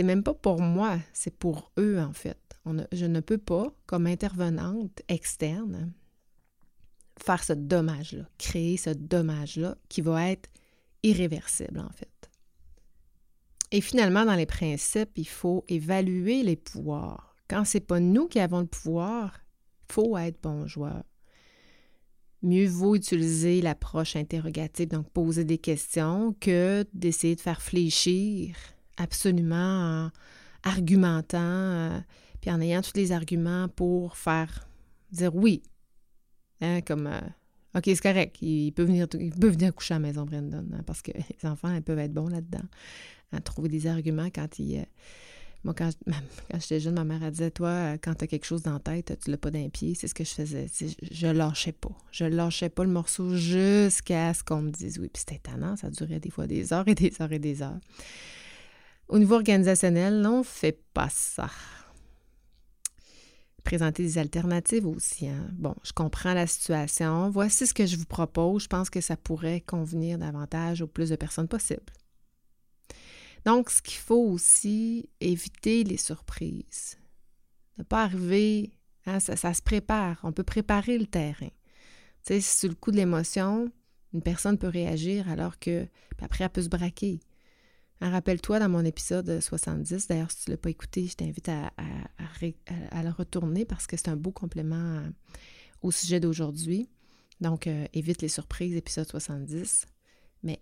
Même 0.03 0.23
pas 0.23 0.33
pour 0.33 0.59
moi, 0.59 0.97
c'est 1.13 1.35
pour 1.35 1.71
eux, 1.77 1.99
en 1.99 2.11
fait. 2.11 2.39
je 2.91 3.05
ne 3.05 3.19
peux 3.19 3.37
pas, 3.37 3.71
comme 3.85 4.07
intervenante 4.07 5.01
externe, 5.07 5.93
faire 7.23 7.43
ce 7.43 7.53
dommage-là, 7.53 8.27
créer 8.39 8.77
ce 8.77 8.89
dommage-là 8.89 9.77
qui 9.87 10.01
va 10.01 10.31
être 10.31 10.49
irréversible, 11.03 11.79
en 11.79 11.91
fait. 11.91 12.16
Et 13.71 13.81
finalement, 13.81 14.25
dans 14.25 14.35
les 14.35 14.45
principes, 14.45 15.17
il 15.17 15.27
faut 15.27 15.65
évaluer 15.67 16.43
les 16.43 16.55
pouvoirs. 16.55 17.35
Quand 17.49 17.65
ce 17.65 17.77
n'est 17.77 17.83
pas 17.83 17.99
nous 17.99 18.27
qui 18.27 18.39
avons 18.39 18.61
le 18.61 18.67
pouvoir, 18.67 19.39
il 19.89 19.93
faut 19.93 20.17
être 20.17 20.41
bon 20.41 20.67
joueur. 20.67 21.03
Mieux 22.43 22.67
vaut 22.67 22.95
utiliser 22.95 23.61
l'approche 23.61 24.15
interrogative, 24.15 24.89
donc 24.89 25.09
poser 25.09 25.43
des 25.43 25.57
questions, 25.57 26.35
que 26.39 26.85
d'essayer 26.93 27.35
de 27.35 27.41
faire 27.41 27.61
fléchir 27.61 28.55
absolument 28.97 29.55
en 30.05 30.11
argumentant, 30.63 31.37
euh, 31.39 31.99
puis 32.39 32.51
en 32.51 32.61
ayant 32.61 32.81
tous 32.81 32.95
les 32.95 33.11
arguments 33.11 33.67
pour 33.69 34.17
faire 34.17 34.67
dire 35.11 35.35
oui. 35.35 35.63
Hein, 36.61 36.81
comme 36.81 37.07
euh, 37.07 37.19
OK, 37.75 37.83
c'est 37.85 38.01
correct, 38.01 38.37
il 38.41 38.71
peut, 38.71 38.83
venir, 38.83 39.07
il 39.19 39.31
peut 39.31 39.49
venir 39.49 39.73
coucher 39.73 39.95
à 39.95 39.99
la 39.99 40.07
maison, 40.07 40.25
Brandon, 40.25 40.65
hein, 40.73 40.83
parce 40.85 41.01
que 41.01 41.11
les 41.15 41.49
enfants, 41.49 41.73
ils 41.73 41.81
peuvent 41.81 41.99
être 41.99 42.13
bons 42.13 42.29
là-dedans 42.29 42.65
à 43.31 43.41
trouver 43.41 43.69
des 43.69 43.87
arguments 43.87 44.29
quand 44.33 44.59
il. 44.59 44.79
Euh, 44.79 44.83
moi, 45.63 45.73
quand, 45.73 45.89
quand 46.51 46.59
j'étais 46.59 46.79
jeune, 46.79 46.95
ma 46.95 47.03
mère, 47.03 47.31
disait 47.31 47.51
Toi, 47.51 47.69
euh, 47.69 47.97
quand 48.01 48.15
tu 48.15 48.23
as 48.23 48.27
quelque 48.27 48.45
chose 48.45 48.61
dans 48.63 48.73
la 48.73 48.79
tête, 48.79 49.17
tu 49.23 49.31
l'as 49.31 49.37
pas 49.37 49.51
d'un 49.51 49.69
pied. 49.69 49.95
C'est 49.95 50.07
ce 50.07 50.13
que 50.13 50.23
je 50.23 50.31
faisais. 50.31 50.67
Je 51.11 51.27
lâchais 51.27 51.71
pas. 51.71 51.95
Je 52.11 52.25
lâchais 52.25 52.69
pas 52.69 52.83
le 52.83 52.91
morceau 52.91 53.35
jusqu'à 53.35 54.33
ce 54.33 54.43
qu'on 54.43 54.61
me 54.61 54.71
dise 54.71 54.99
oui. 54.99 55.09
Puis 55.11 55.23
c'était 55.27 55.35
étonnant, 55.35 55.75
ça 55.75 55.89
durait 55.89 56.19
des 56.19 56.29
fois 56.29 56.47
des 56.47 56.73
heures 56.73 56.87
et 56.87 56.95
des 56.95 57.13
heures 57.21 57.31
et 57.31 57.39
des 57.39 57.61
heures. 57.61 57.79
Au 59.09 59.19
niveau 59.19 59.35
organisationnel, 59.35 60.25
on 60.25 60.39
ne 60.39 60.43
fait 60.43 60.83
pas 60.93 61.07
ça. 61.09 61.49
Présenter 63.63 64.03
des 64.03 64.17
alternatives 64.17 64.87
aussi. 64.87 65.27
Hein. 65.27 65.49
Bon, 65.53 65.75
je 65.83 65.91
comprends 65.93 66.33
la 66.33 66.47
situation. 66.47 67.29
Voici 67.29 67.67
ce 67.67 67.73
que 67.73 67.85
je 67.85 67.97
vous 67.97 68.05
propose. 68.05 68.63
Je 68.63 68.67
pense 68.67 68.89
que 68.89 69.01
ça 69.01 69.17
pourrait 69.17 69.61
convenir 69.61 70.17
davantage 70.17 70.81
au 70.81 70.87
plus 70.87 71.09
de 71.09 71.15
personnes 71.15 71.47
possible. 71.47 71.83
Donc, 73.47 73.69
ce 73.69 73.81
qu'il 73.81 73.99
faut 73.99 74.25
aussi, 74.25 75.09
éviter 75.21 75.85
les 75.85 75.95
surprises. 75.95 76.97
Ne 77.77 77.83
pas 77.85 78.03
arriver, 78.03 78.73
hein, 79.05 79.21
ça, 79.21 79.53
se 79.53 79.61
prépare, 79.61 80.19
on 80.23 80.33
peut 80.33 80.43
préparer 80.43 80.97
le 80.97 81.05
terrain. 81.05 81.47
Tu 82.25 82.41
sais, 82.41 82.41
sur 82.41 82.67
le 82.67 82.75
coup 82.75 82.91
de 82.91 82.97
l'émotion, 82.97 83.71
une 84.13 84.21
personne 84.21 84.57
peut 84.57 84.67
réagir 84.67 85.29
alors 85.29 85.59
que, 85.59 85.87
après, 86.19 86.43
elle 86.43 86.49
peut 86.49 86.61
se 86.61 86.67
braquer. 86.67 87.21
Hein, 88.01 88.09
rappelle-toi 88.09 88.59
dans 88.59 88.67
mon 88.67 88.83
épisode 88.83 89.39
70, 89.39 90.09
d'ailleurs, 90.09 90.29
si 90.29 90.43
tu 90.43 90.49
ne 90.49 90.55
l'as 90.55 90.61
pas 90.61 90.69
écouté, 90.69 91.07
je 91.07 91.15
t'invite 91.15 91.47
à, 91.47 91.71
le 93.01 93.11
retourner 93.11 93.63
parce 93.63 93.87
que 93.87 93.95
c'est 93.95 94.09
un 94.09 94.17
beau 94.17 94.31
complément 94.31 95.03
au 95.81 95.91
sujet 95.91 96.19
d'aujourd'hui. 96.19 96.89
Donc, 97.39 97.67
euh, 97.67 97.85
évite 97.93 98.21
les 98.21 98.27
surprises, 98.27 98.75
épisode 98.75 99.07
70. 99.07 99.85
Mais 100.43 100.61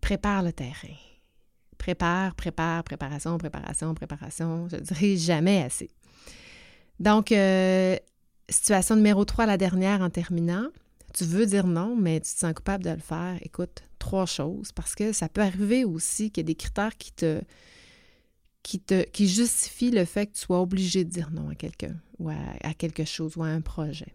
prépare 0.00 0.42
le 0.42 0.52
terrain 0.52 0.96
prépare, 1.80 2.34
prépare, 2.34 2.84
préparation, 2.84 3.38
préparation, 3.38 3.94
préparation. 3.94 4.68
Je 4.68 4.76
dirais 4.76 5.16
jamais 5.16 5.62
assez. 5.62 5.90
Donc, 7.00 7.32
euh, 7.32 7.96
situation 8.50 8.96
numéro 8.96 9.24
3, 9.24 9.46
la 9.46 9.56
dernière 9.56 10.02
en 10.02 10.10
terminant. 10.10 10.68
Tu 11.14 11.24
veux 11.24 11.46
dire 11.46 11.66
non, 11.66 11.96
mais 11.96 12.20
tu 12.20 12.32
te 12.34 12.38
sens 12.38 12.52
coupable 12.52 12.84
de 12.84 12.90
le 12.90 12.98
faire. 12.98 13.38
Écoute, 13.40 13.82
trois 13.98 14.26
choses, 14.26 14.70
parce 14.72 14.94
que 14.94 15.12
ça 15.12 15.28
peut 15.28 15.40
arriver 15.40 15.84
aussi 15.84 16.30
qu'il 16.30 16.42
y 16.42 16.44
a 16.44 16.48
des 16.48 16.54
critères 16.54 16.96
qui 16.98 17.12
te, 17.12 17.40
qui 18.62 18.78
te 18.78 19.02
qui 19.08 19.26
justifient 19.26 19.90
le 19.90 20.04
fait 20.04 20.26
que 20.26 20.34
tu 20.34 20.40
sois 20.42 20.60
obligé 20.60 21.04
de 21.04 21.10
dire 21.10 21.30
non 21.32 21.48
à 21.48 21.54
quelqu'un 21.54 21.96
ou 22.18 22.28
à, 22.28 22.74
quelque 22.74 23.04
chose 23.04 23.36
ou 23.36 23.42
à 23.42 23.48
un 23.48 23.62
projet. 23.62 24.14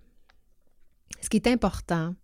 Ce 1.19 1.29
qui 1.29 1.37
est 1.37 1.47
important, 1.47 2.15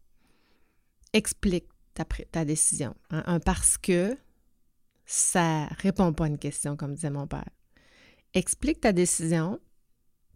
explique 1.11 1.65
ta, 1.95 2.05
ta 2.31 2.45
décision. 2.45 2.95
Hein. 3.09 3.23
Un 3.25 3.39
parce 3.39 3.77
que, 3.77 4.15
ça 5.05 5.65
répond 5.79 6.13
pas 6.13 6.25
à 6.25 6.27
une 6.27 6.37
question, 6.37 6.75
comme 6.75 6.95
disait 6.95 7.09
mon 7.09 7.27
père. 7.27 7.49
Explique 8.33 8.81
ta 8.81 8.93
décision, 8.93 9.59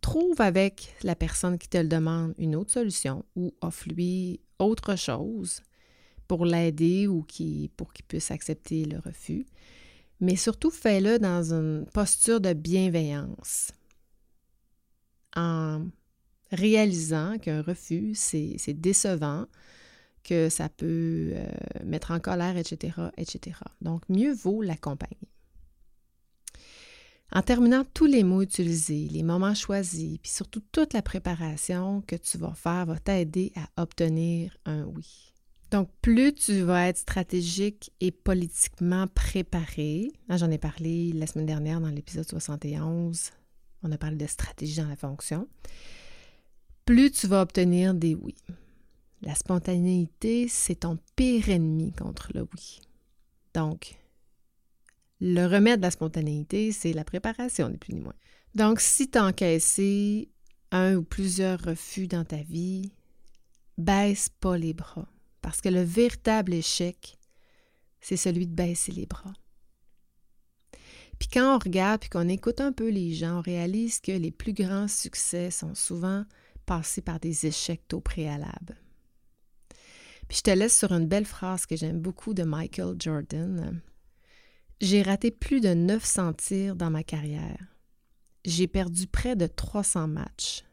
trouve 0.02 0.40
avec 0.42 0.96
la 1.04 1.16
personne 1.16 1.58
qui 1.58 1.70
te 1.70 1.78
le 1.78 1.88
demande 1.88 2.34
une 2.38 2.56
autre 2.56 2.72
solution 2.72 3.26
ou 3.36 3.54
offre-lui 3.62 4.42
autre 4.60 4.96
chose 4.96 5.62
pour 6.28 6.46
l'aider 6.46 7.08
ou 7.08 7.24
qui, 7.24 7.72
pour 7.78 7.94
qu'il 7.94 8.06
puisse 8.06 8.32
accepter 8.32 8.86
le 8.86 9.00
refus. 9.00 9.46
Mais 10.20 10.36
surtout, 10.36 10.72
fais-le 10.72 11.20
dans 11.20 11.54
une 11.54 11.86
posture 11.94 12.40
de 12.40 12.54
bienveillance, 12.54 13.72
en 15.36 15.88
réalisant 16.52 17.38
qu'un 17.38 17.62
refus, 17.62 18.14
c'est 18.16 18.74
décevant, 18.74 19.46
que 20.26 20.50
ça 20.50 20.68
peut 20.68 21.32
euh, 21.34 21.46
mettre 21.86 22.12
en 22.12 22.20
colère, 22.20 22.58
etc., 22.58 22.94
etc. 23.18 23.58
Donc, 23.82 24.02
mieux 24.10 24.34
vaut 24.34 24.62
l'accompagner. 24.62 25.30
En 27.32 27.42
terminant, 27.42 27.84
tous 27.94 28.06
les 28.06 28.24
mots 28.24 28.42
utilisés, 28.42 29.08
les 29.10 29.24
moments 29.24 29.56
choisis, 29.56 30.18
puis 30.20 30.32
surtout 30.32 30.62
toute 30.72 30.94
la 30.94 31.02
préparation 31.02 32.02
que 32.08 32.16
tu 32.16 32.38
vas 32.38 32.54
faire 32.54 32.86
va 32.86 33.00
t'aider 33.00 33.52
à 33.56 33.82
obtenir 33.82 34.58
un 34.66 34.84
oui. 34.86 35.34
Donc, 35.72 35.90
plus 36.02 36.34
tu 36.34 36.62
vas 36.62 36.88
être 36.88 36.98
stratégique 36.98 37.92
et 38.00 38.12
politiquement 38.12 39.08
préparé, 39.08 40.12
j'en 40.30 40.52
ai 40.52 40.58
parlé 40.58 41.12
la 41.14 41.28
semaine 41.28 41.48
dernière 41.48 41.82
dans 41.82 41.90
l'épisode 41.90 42.28
71, 42.28 43.32
on 43.84 43.92
a 43.92 43.98
parlé 43.98 44.16
de 44.16 44.28
stratégie 44.28 44.78
dans 44.78 44.88
la 44.88 44.96
fonction, 44.96 45.48
plus 46.86 47.12
tu 47.12 47.28
vas 47.28 47.42
obtenir 47.42 47.94
des 47.94 48.16
oui. 48.16 48.36
La 49.22 49.36
spontanéité, 49.36 50.48
c'est 50.48 50.82
ton 50.82 51.00
pire 51.16 51.50
ennemi 51.50 51.94
contre 51.94 52.32
le 52.34 52.42
oui. 52.42 52.82
Donc, 53.54 53.96
le 55.22 55.46
remède 55.46 55.80
de 55.80 55.86
la 55.86 55.92
spontanéité, 55.92 56.72
c'est 56.72 56.94
la 56.94 57.04
préparation, 57.04 57.70
ni 57.70 57.78
plus 57.78 57.94
ni 57.94 58.02
moins. 58.02 58.14
Donc, 58.54 58.80
si 58.80 59.10
tu 59.10 59.18
as 59.18 59.26
encaissé 59.26 60.30
un 60.72 60.96
ou 60.96 61.04
plusieurs 61.04 61.62
refus 61.62 62.08
dans 62.08 62.26
ta 62.26 62.38
vie, 62.44 62.92
baisse 63.78 64.30
pas 64.30 64.58
les 64.58 64.74
bras. 64.74 65.08
Parce 65.42 65.62
que 65.62 65.70
le 65.70 65.82
véritable 65.82 66.54
échec, 66.54 67.18
c'est 68.02 68.18
celui 68.18 68.48
de 68.48 68.54
baisser 68.54 68.92
les 68.92 69.06
bras. 69.06 69.34
Puis 71.18 71.30
quand 71.30 71.56
on 71.56 71.60
regarde, 71.60 72.02
puis 72.02 72.10
qu'on 72.10 72.28
écoute 72.28 72.60
un 72.60 72.72
peu 72.72 72.90
les 72.90 73.14
gens, 73.14 73.40
on 73.40 73.42
réalise 73.42 74.00
que 74.00 74.12
les 74.12 74.32
plus 74.32 74.54
grands 74.54 74.88
succès 74.88 75.50
sont 75.50 75.74
souvent 75.74 76.26
passés 76.66 77.02
par 77.02 77.20
des 77.20 77.46
échecs 77.46 77.86
au 77.94 78.02
préalable. 78.02 78.76
Puis 80.28 80.38
je 80.38 80.42
te 80.44 80.50
laisse 80.52 80.78
sur 80.78 80.92
une 80.92 81.08
belle 81.08 81.26
phrase 81.26 81.66
que 81.66 81.76
j'aime 81.76 82.00
beaucoup 82.00 82.34
de 82.34 82.44
Michael 82.44 82.96
Jordan. 83.00 83.82
J'ai 84.82 85.02
raté 85.02 85.32
plus 85.32 85.62
de 85.62 85.74
900 85.74 86.34
tirs 86.34 86.76
dans 86.76 86.90
ma 86.90 87.04
carrière. 87.04 87.58
J'ai 88.44 88.68
perdu 88.68 89.08
près 89.08 89.36
de 89.36 89.48
300 89.48 90.08
matchs. 90.08 90.64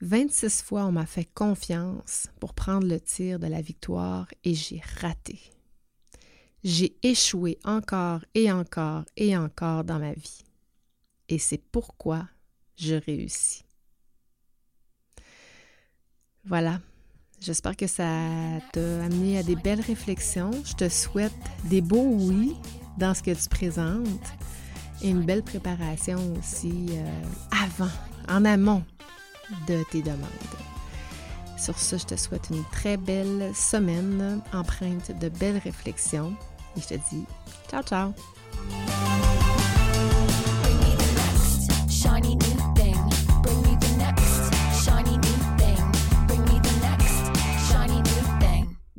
26 0.00 0.62
fois, 0.62 0.84
on 0.84 0.92
m'a 0.92 1.06
fait 1.06 1.24
confiance 1.24 2.28
pour 2.40 2.52
prendre 2.52 2.86
le 2.86 3.00
tir 3.00 3.38
de 3.38 3.46
la 3.46 3.62
victoire 3.62 4.28
et 4.42 4.54
j'ai 4.54 4.82
raté. 5.00 5.40
J'ai 6.62 6.96
échoué 7.02 7.58
encore 7.64 8.24
et 8.34 8.50
encore 8.50 9.04
et 9.16 9.36
encore 9.36 9.84
dans 9.84 9.98
ma 9.98 10.12
vie. 10.12 10.44
Et 11.28 11.38
c'est 11.38 11.58
pourquoi 11.58 12.28
je 12.76 12.94
réussis. 12.94 13.64
Voilà. 16.44 16.80
J'espère 17.44 17.76
que 17.76 17.86
ça 17.86 18.08
t'a 18.72 19.04
amené 19.04 19.36
à 19.36 19.42
des 19.42 19.54
belles 19.54 19.82
réflexions. 19.82 20.50
Je 20.64 20.72
te 20.72 20.88
souhaite 20.88 21.34
des 21.64 21.82
beaux 21.82 22.08
oui 22.08 22.56
dans 22.96 23.12
ce 23.12 23.22
que 23.22 23.32
tu 23.32 23.48
présentes 23.50 24.08
et 25.02 25.10
une 25.10 25.24
belle 25.24 25.42
préparation 25.42 26.18
aussi 26.38 26.86
euh, 26.92 27.22
avant, 27.62 27.90
en 28.30 28.46
amont 28.46 28.82
de 29.66 29.84
tes 29.90 30.00
demandes. 30.00 30.20
Sur 31.58 31.78
ce, 31.78 31.98
je 31.98 32.04
te 32.04 32.16
souhaite 32.16 32.48
une 32.50 32.64
très 32.72 32.96
belle 32.96 33.52
semaine 33.54 34.40
empreinte 34.54 35.12
de 35.20 35.28
belles 35.28 35.58
réflexions 35.62 36.34
et 36.78 36.80
je 36.80 36.86
te 36.86 36.94
dis 36.94 37.26
ciao 37.68 37.82
ciao! 37.82 38.14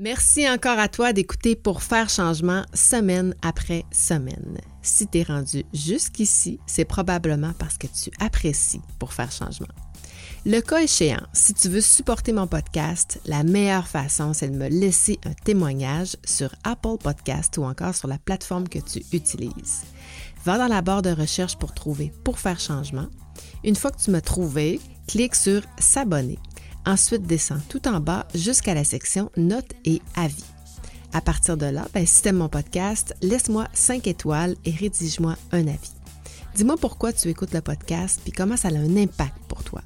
Merci 0.05 0.47
encore 0.47 0.77
à 0.77 0.87
toi 0.87 1.13
d'écouter 1.13 1.55
pour 1.55 1.81
faire 1.81 2.09
changement 2.09 2.63
semaine 2.75 3.33
après 3.41 3.85
semaine. 3.91 4.59
Si 4.83 5.07
tu 5.07 5.17
es 5.17 5.23
rendu 5.23 5.65
jusqu'ici, 5.73 6.59
c'est 6.67 6.85
probablement 6.85 7.53
parce 7.57 7.79
que 7.79 7.87
tu 7.87 8.11
apprécies 8.19 8.81
pour 8.99 9.13
faire 9.13 9.31
changement. 9.31 9.73
Le 10.45 10.59
cas 10.59 10.83
échéant, 10.83 11.25
si 11.33 11.55
tu 11.55 11.69
veux 11.69 11.81
supporter 11.81 12.33
mon 12.33 12.45
podcast, 12.45 13.19
la 13.25 13.41
meilleure 13.41 13.87
façon, 13.87 14.33
c'est 14.33 14.49
de 14.49 14.55
me 14.55 14.67
laisser 14.67 15.17
un 15.25 15.33
témoignage 15.33 16.17
sur 16.23 16.53
Apple 16.63 16.99
Podcast 17.01 17.57
ou 17.57 17.63
encore 17.63 17.95
sur 17.95 18.07
la 18.07 18.19
plateforme 18.19 18.69
que 18.69 18.77
tu 18.77 19.03
utilises. 19.11 19.85
Va 20.45 20.59
dans 20.59 20.67
la 20.67 20.83
barre 20.83 21.01
de 21.01 21.09
recherche 21.09 21.57
pour 21.57 21.73
trouver 21.73 22.13
Pour 22.23 22.37
faire 22.37 22.59
changement. 22.59 23.07
Une 23.63 23.75
fois 23.75 23.89
que 23.89 23.99
tu 23.99 24.11
m'as 24.11 24.21
trouvé, 24.21 24.79
clique 25.07 25.33
sur 25.33 25.63
S'abonner. 25.79 26.37
Ensuite, 26.85 27.23
descends 27.23 27.59
tout 27.69 27.87
en 27.87 27.99
bas 27.99 28.27
jusqu'à 28.35 28.73
la 28.73 28.83
section 28.83 29.31
Notes 29.37 29.73
et 29.85 30.01
avis. 30.15 30.43
À 31.13 31.21
partir 31.21 31.57
de 31.57 31.65
là, 31.65 31.87
ben, 31.93 32.05
si 32.05 32.21
tu 32.21 32.27
aimes 32.27 32.37
mon 32.37 32.49
podcast, 32.49 33.15
laisse-moi 33.21 33.67
5 33.73 34.05
étoiles 34.07 34.55
et 34.65 34.71
rédige-moi 34.71 35.35
un 35.51 35.67
avis. 35.67 35.93
Dis-moi 36.55 36.75
pourquoi 36.77 37.13
tu 37.13 37.29
écoutes 37.29 37.53
le 37.53 37.61
podcast 37.61 38.19
puis 38.23 38.31
comment 38.31 38.57
ça 38.57 38.67
a 38.67 38.71
un 38.71 38.97
impact 38.97 39.37
pour 39.47 39.63
toi. 39.63 39.81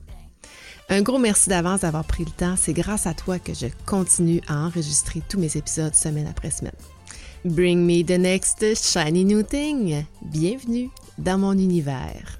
Un 0.90 1.04
gros 1.04 1.20
merci 1.20 1.50
d'avance 1.50 1.82
d'avoir 1.82 2.04
pris 2.04 2.26
le 2.26 2.32
temps. 2.32 2.56
C'est 2.58 2.74
grâce 2.74 3.06
à 3.06 3.14
toi 3.14 3.38
que 3.38 3.54
je 3.54 3.68
continue 3.86 4.42
à 4.48 4.58
enregistrer 4.66 5.22
tous 5.30 5.40
mes 5.40 5.56
épisodes 5.56 5.94
semaine 5.94 6.28
après 6.28 6.52
semaine. 6.52 6.74
Bring 7.46 7.86
me 7.86 8.04
the 8.04 8.20
next 8.20 8.66
shiny 8.76 9.24
new 9.24 9.44
thing. 9.44 10.04
Bienvenue 10.24 10.90
dans 11.18 11.38
mon 11.38 11.54
univers. 11.54 12.40